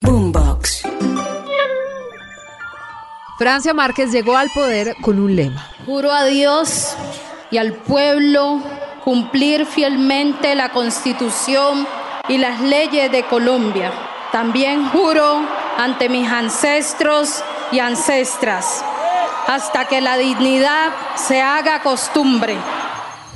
Boombox. 0.00 0.82
Francia 3.38 3.74
Márquez 3.74 4.12
llegó 4.12 4.36
al 4.36 4.48
poder 4.54 4.94
con 5.00 5.18
un 5.18 5.36
lema. 5.36 5.70
Juro 5.86 6.12
a 6.12 6.24
Dios 6.24 6.94
y 7.50 7.58
al 7.58 7.74
pueblo 7.74 8.62
cumplir 9.04 9.66
fielmente 9.66 10.54
la 10.54 10.70
Constitución 10.70 11.86
y 12.28 12.38
las 12.38 12.60
leyes 12.60 13.10
de 13.10 13.24
Colombia. 13.24 13.92
También 14.32 14.88
juro 14.88 15.40
ante 15.76 16.08
mis 16.08 16.28
ancestros 16.30 17.42
y 17.72 17.78
ancestras 17.78 18.84
hasta 19.46 19.86
que 19.86 20.00
la 20.00 20.16
dignidad 20.16 20.92
se 21.16 21.40
haga 21.40 21.82
costumbre. 21.82 22.56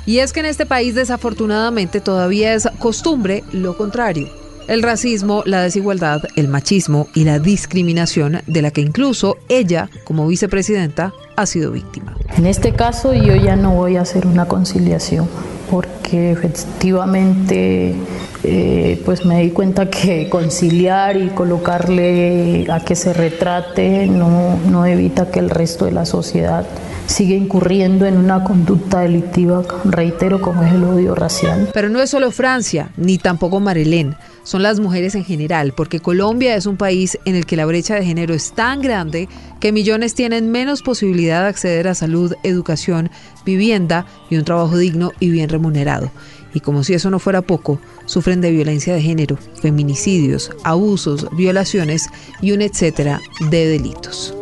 Y 0.05 0.19
es 0.19 0.33
que 0.33 0.41
en 0.41 0.47
este 0.47 0.65
país 0.65 0.95
desafortunadamente 0.95 2.01
todavía 2.01 2.53
es 2.53 2.67
costumbre 2.79 3.43
lo 3.51 3.77
contrario. 3.77 4.42
El 4.67 4.81
racismo, 4.81 5.43
la 5.45 5.61
desigualdad, 5.61 6.23
el 6.35 6.47
machismo 6.47 7.07
y 7.13 7.25
la 7.25 7.39
discriminación 7.39 8.41
de 8.47 8.61
la 8.61 8.71
que 8.71 8.81
incluso 8.81 9.37
ella, 9.49 9.89
como 10.05 10.25
vicepresidenta, 10.27 11.13
ha 11.35 11.45
sido 11.45 11.71
víctima. 11.71 12.15
En 12.37 12.45
este 12.45 12.73
caso 12.73 13.13
yo 13.13 13.35
ya 13.35 13.55
no 13.55 13.75
voy 13.75 13.97
a 13.97 14.01
hacer 14.01 14.25
una 14.25 14.45
conciliación 14.45 15.27
porque 15.69 16.31
efectivamente 16.31 17.95
eh, 18.43 19.01
pues 19.05 19.25
me 19.25 19.41
di 19.41 19.51
cuenta 19.51 19.89
que 19.89 20.29
conciliar 20.29 21.17
y 21.17 21.29
colocarle 21.29 22.67
a 22.69 22.79
que 22.81 22.95
se 22.95 23.13
retrate 23.13 24.07
no, 24.07 24.57
no 24.69 24.85
evita 24.85 25.31
que 25.31 25.39
el 25.39 25.49
resto 25.49 25.85
de 25.85 25.91
la 25.91 26.05
sociedad 26.05 26.65
siga 27.05 27.35
incurriendo 27.35 28.05
en 28.05 28.17
una 28.17 28.43
conducta 28.43 29.01
delictiva, 29.01 29.63
reitero, 29.85 30.41
como 30.41 30.63
es 30.63 30.73
el 30.73 30.83
odio 30.83 31.15
racial. 31.15 31.69
Pero 31.73 31.89
no 31.89 32.01
es 32.01 32.09
solo 32.09 32.31
Francia, 32.31 32.91
ni 32.97 33.17
tampoco 33.17 33.59
Marilén, 33.59 34.15
son 34.43 34.63
las 34.63 34.79
mujeres 34.79 35.15
en 35.15 35.23
general, 35.23 35.73
porque 35.75 35.99
Colombia 35.99 36.55
es 36.55 36.65
un 36.65 36.77
país 36.77 37.17
en 37.25 37.35
el 37.35 37.45
que 37.45 37.55
la 37.55 37.65
brecha 37.65 37.95
de 37.95 38.05
género 38.05 38.33
es 38.33 38.51
tan 38.53 38.81
grande 38.81 39.29
que 39.59 39.71
millones 39.71 40.15
tienen 40.15 40.51
menos 40.51 40.81
posibilidad 40.81 41.43
de 41.43 41.49
acceder 41.49 41.87
a 41.87 41.95
salud, 41.95 42.33
educación, 42.43 43.09
vivienda 43.45 44.05
y 44.29 44.37
un 44.37 44.43
trabajo 44.43 44.77
digno 44.77 45.11
y 45.19 45.29
bien 45.29 45.49
remunerado. 45.49 46.11
Y 46.53 46.59
como 46.59 46.83
si 46.83 46.93
eso 46.93 47.09
no 47.09 47.19
fuera 47.19 47.41
poco, 47.41 47.79
sufren 48.05 48.41
de 48.41 48.51
violencia 48.51 48.93
de 48.93 49.01
género, 49.01 49.37
feminicidios, 49.61 50.51
abusos, 50.63 51.27
violaciones 51.35 52.07
y 52.41 52.51
un 52.51 52.61
etcétera 52.61 53.19
de 53.49 53.67
delitos. 53.67 54.35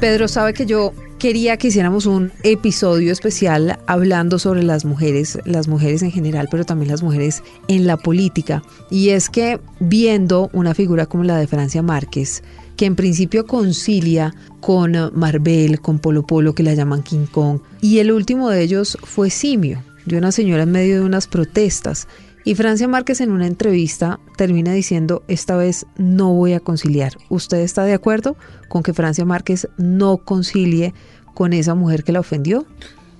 Pedro 0.00 0.28
sabe 0.28 0.54
que 0.54 0.64
yo 0.64 0.94
quería 1.18 1.58
que 1.58 1.68
hiciéramos 1.68 2.06
un 2.06 2.32
episodio 2.42 3.12
especial 3.12 3.78
hablando 3.86 4.38
sobre 4.38 4.62
las 4.62 4.86
mujeres, 4.86 5.38
las 5.44 5.68
mujeres 5.68 6.00
en 6.00 6.10
general, 6.10 6.48
pero 6.50 6.64
también 6.64 6.90
las 6.90 7.02
mujeres 7.02 7.42
en 7.68 7.86
la 7.86 7.98
política. 7.98 8.62
Y 8.90 9.10
es 9.10 9.28
que 9.28 9.60
viendo 9.78 10.48
una 10.54 10.74
figura 10.74 11.04
como 11.04 11.24
la 11.24 11.36
de 11.36 11.46
Francia 11.46 11.82
Márquez, 11.82 12.42
que 12.80 12.86
en 12.86 12.96
principio 12.96 13.46
concilia 13.46 14.34
con 14.60 14.96
Marvel, 15.12 15.82
con 15.82 15.98
Polo 15.98 16.26
Polo, 16.26 16.54
que 16.54 16.62
la 16.62 16.72
llaman 16.72 17.02
King 17.02 17.26
Kong, 17.30 17.60
y 17.82 17.98
el 17.98 18.10
último 18.10 18.48
de 18.48 18.62
ellos 18.62 18.96
fue 19.02 19.28
Simio, 19.28 19.84
de 20.06 20.16
una 20.16 20.32
señora 20.32 20.62
en 20.62 20.72
medio 20.72 20.94
de 20.94 21.04
unas 21.04 21.26
protestas. 21.26 22.08
Y 22.42 22.54
Francia 22.54 22.88
Márquez 22.88 23.20
en 23.20 23.32
una 23.32 23.46
entrevista 23.46 24.18
termina 24.38 24.72
diciendo, 24.72 25.22
esta 25.28 25.58
vez 25.58 25.84
no 25.98 26.32
voy 26.32 26.54
a 26.54 26.60
conciliar. 26.60 27.18
¿Usted 27.28 27.58
está 27.58 27.84
de 27.84 27.92
acuerdo 27.92 28.34
con 28.70 28.82
que 28.82 28.94
Francia 28.94 29.26
Márquez 29.26 29.68
no 29.76 30.16
concilie 30.16 30.94
con 31.34 31.52
esa 31.52 31.74
mujer 31.74 32.02
que 32.02 32.12
la 32.12 32.20
ofendió? 32.20 32.64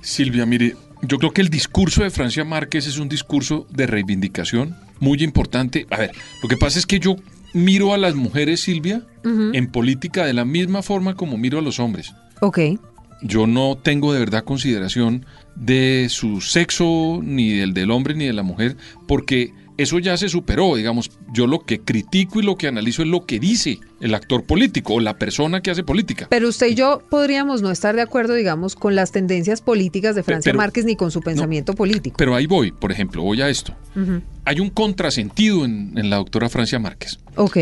Silvia, 0.01 0.47
mire, 0.47 0.75
yo 1.03 1.19
creo 1.19 1.33
que 1.33 1.43
el 1.43 1.51
discurso 1.51 2.03
de 2.03 2.09
Francia 2.09 2.45
Márquez 2.45 2.87
es 2.87 2.97
un 2.97 3.11
discurso 3.11 3.67
de 3.69 3.87
reivindicación 3.87 4.75
muy 5.01 5.23
importante. 5.23 5.87
A 5.91 5.99
ver, 5.99 6.13
lo 6.43 6.49
que 6.49 6.57
pasa 6.57 6.79
es 6.79 6.87
que 6.87 6.99
yo 6.99 7.17
miro 7.53 7.93
a 7.93 7.99
las 7.99 8.15
mujeres, 8.15 8.61
Silvia, 8.61 9.03
en 9.25 9.71
política 9.71 10.25
de 10.25 10.33
la 10.33 10.45
misma 10.45 10.83
forma 10.83 11.15
como 11.15 11.37
miro 11.37 11.59
a 11.59 11.63
los 11.63 11.79
hombres. 11.79 12.15
Ok. 12.41 12.59
Yo 13.23 13.47
no 13.47 13.77
tengo 13.83 14.13
de 14.13 14.19
verdad 14.21 14.45
consideración 14.45 15.27
de 15.57 16.07
su 16.11 16.41
sexo, 16.41 17.21
ni 17.23 17.51
del 17.51 17.75
del 17.75 17.91
hombre, 17.91 18.15
ni 18.15 18.27
de 18.27 18.33
la 18.33 18.43
mujer, 18.43 18.77
porque 19.07 19.53
eso 19.77 19.99
ya 19.99 20.17
se 20.19 20.29
superó, 20.29 20.77
digamos, 20.77 21.11
yo 21.33 21.47
lo 21.47 21.61
que 21.61 21.81
critico 21.81 22.39
y 22.39 22.43
lo 22.43 22.57
que 22.57 22.67
analizo 22.69 23.01
es 23.01 23.09
lo 23.09 23.25
que 23.25 23.39
dice 23.41 23.79
el 24.03 24.15
actor 24.15 24.45
político 24.45 24.95
o 24.95 25.01
la 25.01 25.17
persona 25.19 25.63
que 25.63 25.71
hace 25.71 25.83
política. 25.83 26.27
Pero 26.29 26.49
usted 26.51 26.67
y 26.69 26.75
yo 26.75 27.03
podríamos 27.09 27.63
no 27.63 27.71
estar 27.71 27.95
de 27.97 28.03
acuerdo, 28.03 28.35
digamos, 28.35 28.75
con 28.77 28.95
las 28.95 29.11
tendencias 29.11 29.63
políticas 29.63 30.15
de 30.15 30.23
Francia 30.23 30.51
Pero- 30.53 30.59
Márquez 30.59 30.85
ni 30.85 30.97
con 30.97 31.11
su 31.11 31.23
pensamiento 31.23 31.73
político. 31.75 32.17
Pero 32.19 32.35
ahí 32.35 32.47
voy, 32.47 32.73
por 32.73 32.93
ejemplo, 32.93 33.23
voy 33.23 33.41
a 33.41 33.49
esto. 33.49 33.75
Hay 34.45 34.61
un 34.61 34.69
contrasentido 34.69 35.65
en, 35.65 35.97
en 35.97 36.11
la 36.11 36.17
doctora 36.17 36.51
Francia 36.51 36.79
Márquez, 36.79 37.19
Ok. 37.37 37.57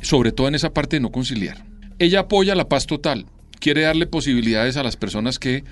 sobre 0.00 0.30
todo 0.30 0.46
en 0.46 0.54
esa 0.54 0.72
parte 0.72 0.96
de 0.96 1.00
no 1.00 1.10
conciliar. 1.10 1.64
Ella 1.98 2.20
apoya 2.20 2.54
la 2.54 2.68
paz 2.68 2.86
total, 2.86 3.26
quiere 3.64 3.80
darle 3.80 4.06
posibilidades 4.06 4.76
a 4.76 4.82
las 4.82 4.96
personas 4.96 5.38
que 5.38 5.64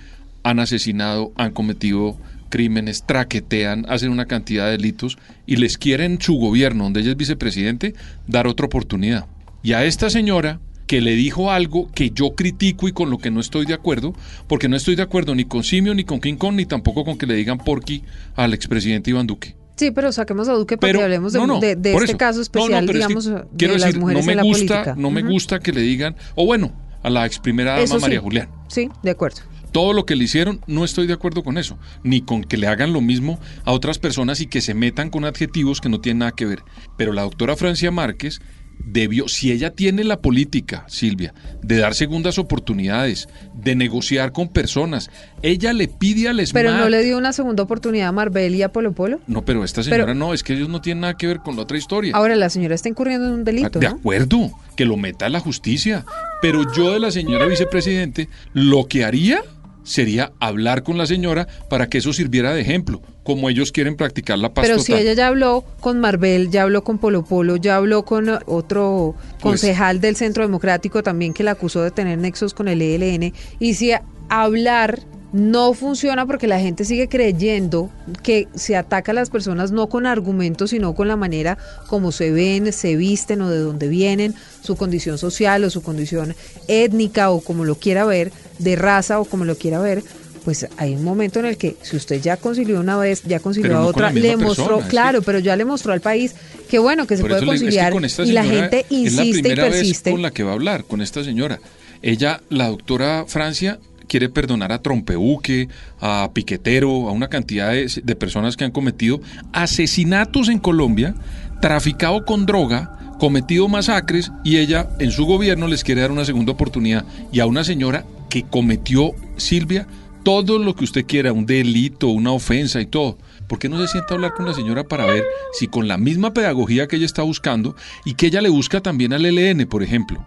han 0.45 0.59
asesinado, 0.61 1.31
han 1.37 1.51
cometido 1.53 2.17
crímenes, 2.49 3.05
traquetean, 3.07 3.85
hacen 3.87 4.11
una 4.11 4.25
cantidad 4.25 4.65
de 4.65 4.73
delitos 4.73 5.19
y 5.47 5.57
les 5.57 5.77
quiere 5.77 6.07
en 6.07 6.19
su 6.21 6.37
gobierno, 6.37 6.85
donde 6.85 7.01
ella 7.01 7.11
es 7.11 7.17
vicepresidente, 7.19 7.95
dar 8.27 8.47
otra 8.47 8.65
oportunidad. 8.65 9.27
Y 9.63 9.75
a 9.75 9.85
esta 9.85 10.09
señora 10.09 10.59
que 10.87 11.03
le 11.03 11.15
dijo 11.17 11.51
algo 11.51 11.91
que 11.93 12.11
yo 12.11 12.35
critico 12.35 12.89
y 12.89 12.93
con 12.93 13.11
lo 13.11 13.19
que 13.19 13.31
no 13.31 13.41
estoy 13.41 13.67
de 13.67 13.75
acuerdo, 13.75 14.15
porque 14.49 14.69
no 14.71 14.77
estoy 14.77 14.97
de 14.97 15.03
acuerdo 15.03 15.35
ni 15.35 15.45
con 15.45 15.63
Simio, 15.63 15.95
ni 15.95 16.05
con 16.05 16.19
King 16.19 16.37
Kong, 16.37 16.55
ni 16.57 16.65
tampoco 16.65 17.05
con 17.05 17.19
que 17.19 17.27
le 17.27 17.35
digan 17.35 17.59
porqui 17.59 18.03
al 18.37 18.55
expresidente 18.55 19.11
Iván 19.11 19.27
Duque. 19.27 19.55
Sí, 19.77 19.91
pero 19.91 20.13
saquemos 20.13 20.49
a 20.49 20.53
Duque 20.55 20.79
para 20.79 20.93
que 20.95 21.03
hablemos 21.03 21.33
de, 21.35 21.39
no, 21.41 21.47
no, 21.47 21.61
de- 21.61 21.77
de 21.77 21.93
por 21.93 22.03
este 22.05 22.13
eso. 22.13 22.19
caso 22.19 22.39
No, 22.39 22.39
no, 22.39 22.43
especial, 22.43 22.87
pero 22.87 22.99
es 22.99 23.05
que 23.07 23.09
digamos, 23.09 23.25
de 23.53 23.69
las 23.69 23.83
decir, 23.83 24.01
mujeres 24.01 24.23
no 24.23 24.27
me 24.27 24.33
en 24.33 24.37
la 24.37 24.43
gusta, 24.43 24.67
política. 24.75 24.95
no 24.99 25.11
me 25.11 25.23
gusta 25.23 25.59
que 25.61 25.73
le 25.73 25.81
digan, 25.83 26.17
o 26.35 26.45
bueno, 26.47 26.73
a 27.03 27.11
la 27.11 27.27
ex 27.27 27.39
primera 27.39 27.73
dama 27.73 27.87
sí. 27.87 27.99
María 28.01 28.21
Julián. 28.21 28.49
Sí, 28.69 28.89
de 29.03 29.11
acuerdo. 29.11 29.43
Todo 29.73 29.95
lo 29.95 30.05
que 30.05 30.17
le 30.17 30.25
hicieron, 30.25 30.61
no 30.67 30.85
estoy 30.85 31.07
de 31.07 31.15
acuerdo 31.15 31.43
con 31.43 31.57
eso, 31.57 31.79
ni 32.03 32.21
con 32.21 32.45
que 32.45 32.59
le 32.59 32.67
hagan 32.67 32.93
lo 32.93 33.01
mismo 33.01 33.41
a 33.65 33.73
otras 33.73 33.99
personas 33.99 34.41
y 34.41 34.47
que 34.47 34.61
se 34.61 34.75
metan 34.75 35.09
con 35.09 35.25
adjetivos 35.25 35.81
que 35.81 35.89
no 35.89 36.01
tienen 36.01 36.19
nada 36.19 36.33
que 36.33 36.45
ver. 36.45 36.63
Pero 36.99 37.13
la 37.13 37.23
doctora 37.23 37.57
Francia 37.57 37.91
Márquez 37.91 38.41
debió, 38.85 39.29
si 39.29 39.53
ella 39.53 39.71
tiene 39.71 40.05
la 40.05 40.21
política, 40.21 40.85
Silvia, 40.89 41.33
de 41.63 41.79
dar 41.79 41.95
segundas 41.95 42.39
oportunidades, 42.39 43.29
de 43.55 43.75
negociar 43.75 44.33
con 44.33 44.49
personas, 44.49 45.11
ella 45.43 45.73
le 45.73 45.89
pide 45.89 46.29
al 46.29 46.41
ESMAD... 46.41 46.61
Pero 46.61 46.77
no 46.77 46.89
le 46.89 47.03
dio 47.03 47.17
una 47.19 47.33
segunda 47.33 47.63
oportunidad 47.63 48.09
a 48.09 48.13
Marbel 48.13 48.55
y 48.55 48.63
a 48.63 48.71
Polo 48.73 48.93
Polo. 48.93 49.21
No, 49.27 49.45
pero 49.45 49.65
esta 49.65 49.83
señora 49.83 50.05
Pero- 50.05 50.15
no, 50.15 50.35
es 50.35 50.43
que 50.43 50.55
ellos 50.55 50.69
no 50.69 50.81
tienen 50.81 51.03
nada 51.03 51.17
que 51.17 51.27
ver 51.27 51.39
con 51.39 51.57
la 51.57 51.63
otra 51.63 51.79
historia. 51.79 52.13
Ahora 52.15 52.37
la 52.37 52.51
señora 52.51 52.75
está 52.75 52.89
incurriendo 52.89 53.27
en 53.27 53.33
un 53.35 53.45
delito, 53.45 53.79
De 53.79 53.89
¿no? 53.89 53.95
acuerdo, 53.97 54.51
que 54.77 54.85
lo 54.85 54.97
meta 54.97 55.27
a 55.27 55.29
la 55.29 55.41
justicia. 55.41 56.05
Pero 56.41 56.73
yo 56.75 56.93
de 56.93 57.01
la 57.01 57.11
señora 57.11 57.47
vicepresidente, 57.47 58.29
lo 58.53 58.87
que 58.87 59.05
haría 59.05 59.43
sería 59.85 60.33
hablar 60.41 60.83
con 60.83 60.99
la 60.99 61.07
señora 61.07 61.47
para 61.69 61.89
que 61.89 61.99
eso 61.99 62.13
sirviera 62.13 62.53
de 62.55 62.61
ejemplo, 62.61 63.03
como 63.25 63.49
ellos 63.49 63.73
quieren 63.73 63.97
practicar 63.97 64.39
la 64.39 64.53
paz 64.55 64.65
Pero 64.67 64.77
total. 64.79 64.97
si 64.97 65.03
ella 65.03 65.13
ya 65.15 65.27
habló 65.29 65.65
con 65.81 66.01
Marbel, 66.01 66.51
ya 66.51 66.63
habló 66.63 66.85
con 66.85 66.99
Polo 66.99 67.25
Polo, 67.25 67.57
ya 67.57 67.77
habló 67.77 68.05
con 68.05 68.29
otro 68.47 69.15
Pues- 69.41 69.43
concejal 69.61 70.01
del 70.01 70.17
Centro 70.17 70.43
Democrático 70.45 71.03
también 71.03 71.33
que 71.35 71.43
la 71.45 71.53
acusó 71.53 71.83
de 71.83 71.91
tener 71.91 72.19
nexos 72.19 72.55
con 72.55 72.69
el 72.69 72.81
ELN, 72.83 73.33
y 73.61 73.75
si 73.75 73.93
hablar 74.29 75.01
no 75.33 75.73
funciona 75.73 76.27
porque 76.27 76.47
la 76.47 76.61
gente 76.61 76.85
sigue 76.85 77.09
creyendo 77.09 77.91
que 78.23 78.49
se 78.55 78.77
ataca 78.77 79.13
a 79.13 79.15
las 79.15 79.31
personas 79.31 79.73
no 79.73 79.89
con 79.89 80.07
argumentos, 80.07 80.71
sino 80.71 80.95
con 80.95 81.09
la 81.09 81.17
manera 81.17 81.57
como 81.89 82.13
se 82.13 82.31
ven, 82.31 82.73
se 82.73 82.97
visten 82.97 83.41
o 83.41 83.49
de 83.49 83.59
dónde 83.59 83.89
vienen, 83.89 84.35
su 84.63 84.77
condición 84.77 85.17
social 85.17 85.65
o 85.65 85.71
su 85.71 85.83
condición 85.83 86.35
étnica 86.69 87.31
o 87.31 87.41
como 87.41 87.65
lo 87.65 87.77
quiera 87.77 88.05
ver, 88.05 88.31
de 88.59 88.77
raza 88.77 89.21
o 89.21 89.25
como 89.25 89.45
lo 89.45 89.57
quiera 89.57 89.81
ver, 89.81 90.03
pues 90.45 90.67
hay 90.77 90.95
un 90.95 91.05
momento 91.05 91.39
en 91.39 91.47
el 91.47 91.57
que 91.57 91.77
si 91.83 91.97
usted 91.97 92.21
ya 92.21 92.37
concilió 92.37 92.81
una 92.81 92.99
vez, 92.99 93.23
ya 93.23 93.41
concilió 93.41 93.79
a 93.79 93.87
otra, 93.87 94.13
le 94.13 94.37
mostró, 94.37 94.67
persona, 94.67 94.89
claro, 94.89 95.23
pero 95.23 95.39
ya 95.39 95.57
le 95.57 95.65
mostró 95.65 95.93
al 95.93 96.01
país 96.01 96.35
que 96.69 96.79
bueno, 96.79 97.07
que 97.07 97.17
se 97.17 97.23
puede 97.23 97.37
eso 97.37 97.47
le 97.47 97.53
digo, 97.59 97.71
es 97.71 97.77
que 97.77 97.91
conciliar 97.91 98.29
y 98.29 98.33
la 98.33 98.45
gente 98.45 98.87
es 98.91 98.91
la 98.91 99.25
insiste 99.25 99.39
y 99.39 99.43
primera 99.43 99.65
vez 99.65 99.73
persiste. 99.75 100.11
con 100.11 100.23
la 100.23 100.31
que 100.31 100.43
va 100.43 100.51
a 100.51 100.55
hablar, 100.55 100.85
con 100.85 101.01
esta 101.01 101.25
señora. 101.25 101.61
Ella, 102.03 102.43
la 102.51 102.67
doctora 102.67 103.25
Francia, 103.29 103.79
quiere 104.07 104.29
perdonar 104.29 104.73
a 104.73 104.81
Trompebuque, 104.81 105.69
a 106.01 106.31
Piquetero, 106.33 107.09
a 107.09 107.13
una 107.13 107.29
cantidad 107.29 107.73
de, 107.73 108.17
personas 108.17 108.57
que 108.57 108.65
han 108.65 108.71
cometido 108.71 109.21
asesinatos 109.53 110.49
en 110.49 110.59
Colombia, 110.59 111.15
traficado 111.61 112.25
con 112.25 112.47
droga, 112.47 112.99
cometido 113.19 113.69
masacres 113.69 114.33
y 114.45 114.59
ella 114.59 114.89
en 114.99 115.11
su 115.11 115.27
gobierno 115.27 115.67
les 115.69 115.85
quiere 115.85 116.01
dar 116.01 116.11
una 116.11 116.25
segunda 116.25 116.53
oportunidad 116.53 117.05
y 117.33 117.41
a 117.41 117.47
una 117.47 117.65
señora 117.65 118.05
que 118.29 118.43
cometió, 118.43 119.13
Silvia, 119.37 119.87
todo 120.23 120.59
lo 120.59 120.75
que 120.75 120.85
usted 120.85 121.07
quiera, 121.07 121.33
un 121.33 121.47
delito, 121.47 122.09
una 122.09 122.33
ofensa 122.33 122.81
y 122.81 122.87
todo. 122.87 123.19
¿Por 123.49 123.59
qué 123.59 123.69
no 123.69 123.79
se 123.81 123.89
sienta 123.89 124.15
a 124.15 124.15
hablar 124.15 124.35
con 124.35 124.47
la 124.47 124.55
señora 124.55 124.85
para 124.85 125.07
ver 125.07 125.25
si 125.53 125.69
con 125.69 125.89
la 125.89 125.99
misma 125.99 126.33
pedagogía 126.33 126.87
que 126.87 126.97
ella 126.97 127.07
está 127.07 127.23
buscando 127.23 127.77
y 128.05 128.15
que 128.15 128.27
ella 128.27 128.41
le 128.41 128.49
busca 128.49 128.81
también 128.81 129.13
al 129.13 129.27
ELN, 129.27 129.67
por 129.67 129.83
ejemplo, 129.83 130.27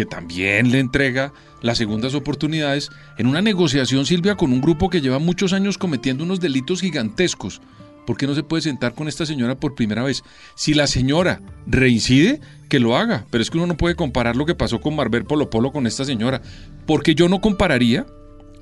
que 0.00 0.06
también 0.06 0.72
le 0.72 0.78
entrega 0.78 1.34
las 1.60 1.76
segundas 1.76 2.14
oportunidades 2.14 2.88
en 3.18 3.26
una 3.26 3.42
negociación, 3.42 4.06
Silvia, 4.06 4.34
con 4.34 4.50
un 4.50 4.62
grupo 4.62 4.88
que 4.88 5.02
lleva 5.02 5.18
muchos 5.18 5.52
años 5.52 5.76
cometiendo 5.76 6.24
unos 6.24 6.40
delitos 6.40 6.80
gigantescos? 6.80 7.60
¿Por 8.06 8.16
qué 8.16 8.26
no 8.26 8.34
se 8.34 8.42
puede 8.42 8.62
sentar 8.62 8.94
con 8.94 9.08
esta 9.08 9.26
señora 9.26 9.60
por 9.60 9.74
primera 9.74 10.02
vez? 10.02 10.24
Si 10.54 10.72
la 10.72 10.86
señora 10.86 11.42
reincide, 11.66 12.40
que 12.70 12.80
lo 12.80 12.96
haga. 12.96 13.26
Pero 13.28 13.42
es 13.42 13.50
que 13.50 13.58
uno 13.58 13.66
no 13.66 13.76
puede 13.76 13.94
comparar 13.94 14.36
lo 14.36 14.46
que 14.46 14.54
pasó 14.54 14.80
con 14.80 14.96
Marber 14.96 15.26
Polo 15.26 15.50
Polo 15.50 15.70
con 15.70 15.86
esta 15.86 16.06
señora. 16.06 16.40
Porque 16.86 17.14
yo 17.14 17.28
no 17.28 17.42
compararía, 17.42 18.06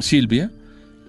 Silvia, 0.00 0.50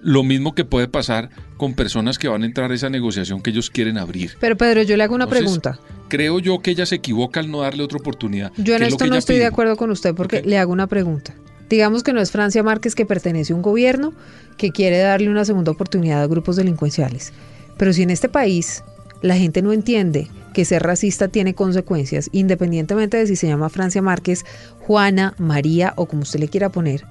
lo 0.02 0.22
mismo 0.22 0.54
que 0.54 0.64
puede 0.64 0.88
pasar 0.88 1.30
con 1.56 1.74
personas 1.74 2.18
que 2.18 2.28
van 2.28 2.42
a 2.42 2.46
entrar 2.46 2.70
a 2.70 2.74
esa 2.74 2.90
negociación 2.90 3.42
que 3.42 3.50
ellos 3.50 3.70
quieren 3.70 3.98
abrir. 3.98 4.32
Pero 4.40 4.56
Pedro, 4.56 4.82
yo 4.82 4.96
le 4.96 5.02
hago 5.02 5.14
una 5.14 5.24
Entonces, 5.24 5.44
pregunta. 5.44 5.80
Creo 6.08 6.38
yo 6.38 6.60
que 6.60 6.70
ella 6.70 6.86
se 6.86 6.96
equivoca 6.96 7.40
al 7.40 7.50
no 7.50 7.60
darle 7.60 7.82
otra 7.82 7.98
oportunidad. 7.98 8.52
Yo 8.56 8.74
en 8.74 8.82
es 8.82 8.88
esto 8.88 9.06
no 9.06 9.16
estoy 9.16 9.38
de 9.38 9.46
acuerdo 9.46 9.76
con 9.76 9.90
usted 9.90 10.14
porque 10.14 10.42
le 10.42 10.58
hago 10.58 10.72
una 10.72 10.86
pregunta. 10.86 11.34
Digamos 11.68 12.02
que 12.02 12.12
no 12.12 12.20
es 12.20 12.32
Francia 12.32 12.62
Márquez 12.62 12.94
que 12.94 13.06
pertenece 13.06 13.52
a 13.52 13.56
un 13.56 13.62
gobierno 13.62 14.12
que 14.56 14.72
quiere 14.72 14.98
darle 14.98 15.30
una 15.30 15.44
segunda 15.44 15.70
oportunidad 15.70 16.22
a 16.22 16.26
grupos 16.26 16.56
delincuenciales. 16.56 17.32
Pero 17.76 17.92
si 17.92 18.02
en 18.02 18.10
este 18.10 18.28
país 18.28 18.82
la 19.22 19.36
gente 19.36 19.62
no 19.62 19.72
entiende 19.72 20.28
que 20.52 20.64
ser 20.64 20.82
racista 20.82 21.28
tiene 21.28 21.54
consecuencias, 21.54 22.28
independientemente 22.32 23.16
de 23.16 23.26
si 23.26 23.36
se 23.36 23.46
llama 23.46 23.68
Francia 23.68 24.02
Márquez, 24.02 24.44
Juana, 24.80 25.34
María 25.38 25.92
o 25.96 26.06
como 26.06 26.22
usted 26.22 26.40
le 26.40 26.48
quiera 26.48 26.70
poner, 26.70 27.04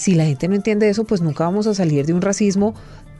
si 0.00 0.14
la 0.14 0.24
gente 0.24 0.48
no 0.48 0.54
entiende 0.54 0.88
eso, 0.88 1.04
pues 1.04 1.20
nunca 1.20 1.44
vamos 1.44 1.66
a 1.66 1.74
salir 1.74 2.06
de 2.06 2.14
un 2.14 2.22
racismo 2.22 2.74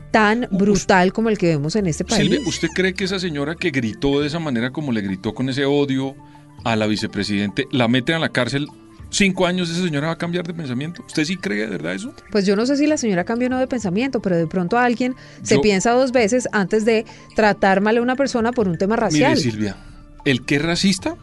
tan 0.09 0.47
brutal 0.49 1.13
como 1.13 1.29
el 1.29 1.37
que 1.37 1.47
vemos 1.47 1.75
en 1.75 1.85
este 1.85 2.03
país. 2.03 2.23
Silvia, 2.23 2.39
¿usted 2.47 2.69
cree 2.73 2.93
que 2.95 3.03
esa 3.03 3.19
señora 3.19 3.53
que 3.55 3.69
gritó 3.69 4.19
de 4.19 4.27
esa 4.27 4.39
manera 4.39 4.71
como 4.71 4.91
le 4.91 5.01
gritó 5.01 5.33
con 5.35 5.47
ese 5.47 5.65
odio 5.65 6.15
a 6.63 6.75
la 6.75 6.87
vicepresidente, 6.87 7.67
la 7.71 7.87
meten 7.87 8.15
a 8.15 8.19
la 8.19 8.29
cárcel 8.29 8.67
cinco 9.11 9.45
años, 9.45 9.69
esa 9.69 9.83
señora 9.83 10.07
va 10.07 10.13
a 10.13 10.17
cambiar 10.17 10.47
de 10.47 10.53
pensamiento? 10.55 11.03
¿Usted 11.05 11.23
sí 11.25 11.37
cree 11.37 11.59
de 11.61 11.67
verdad 11.67 11.93
eso? 11.93 12.13
Pues 12.31 12.45
yo 12.47 12.55
no 12.55 12.65
sé 12.65 12.77
si 12.77 12.87
la 12.87 12.97
señora 12.97 13.25
cambió 13.25 13.47
o 13.47 13.51
no 13.51 13.59
de 13.59 13.67
pensamiento, 13.67 14.19
pero 14.21 14.35
de 14.37 14.47
pronto 14.47 14.77
alguien 14.79 15.15
se 15.43 15.55
Yo- 15.55 15.61
piensa 15.61 15.91
dos 15.91 16.11
veces 16.11 16.47
antes 16.51 16.83
de 16.83 17.05
tratar 17.35 17.79
mal 17.81 17.95
a 17.97 18.01
una 18.01 18.15
persona 18.15 18.51
por 18.51 18.67
un 18.67 18.77
tema 18.77 18.95
racial. 18.95 19.35
Mire, 19.37 19.51
Silvia, 19.51 19.77
el 20.25 20.43
que 20.45 20.55
es 20.55 20.61
racista, 20.63 21.15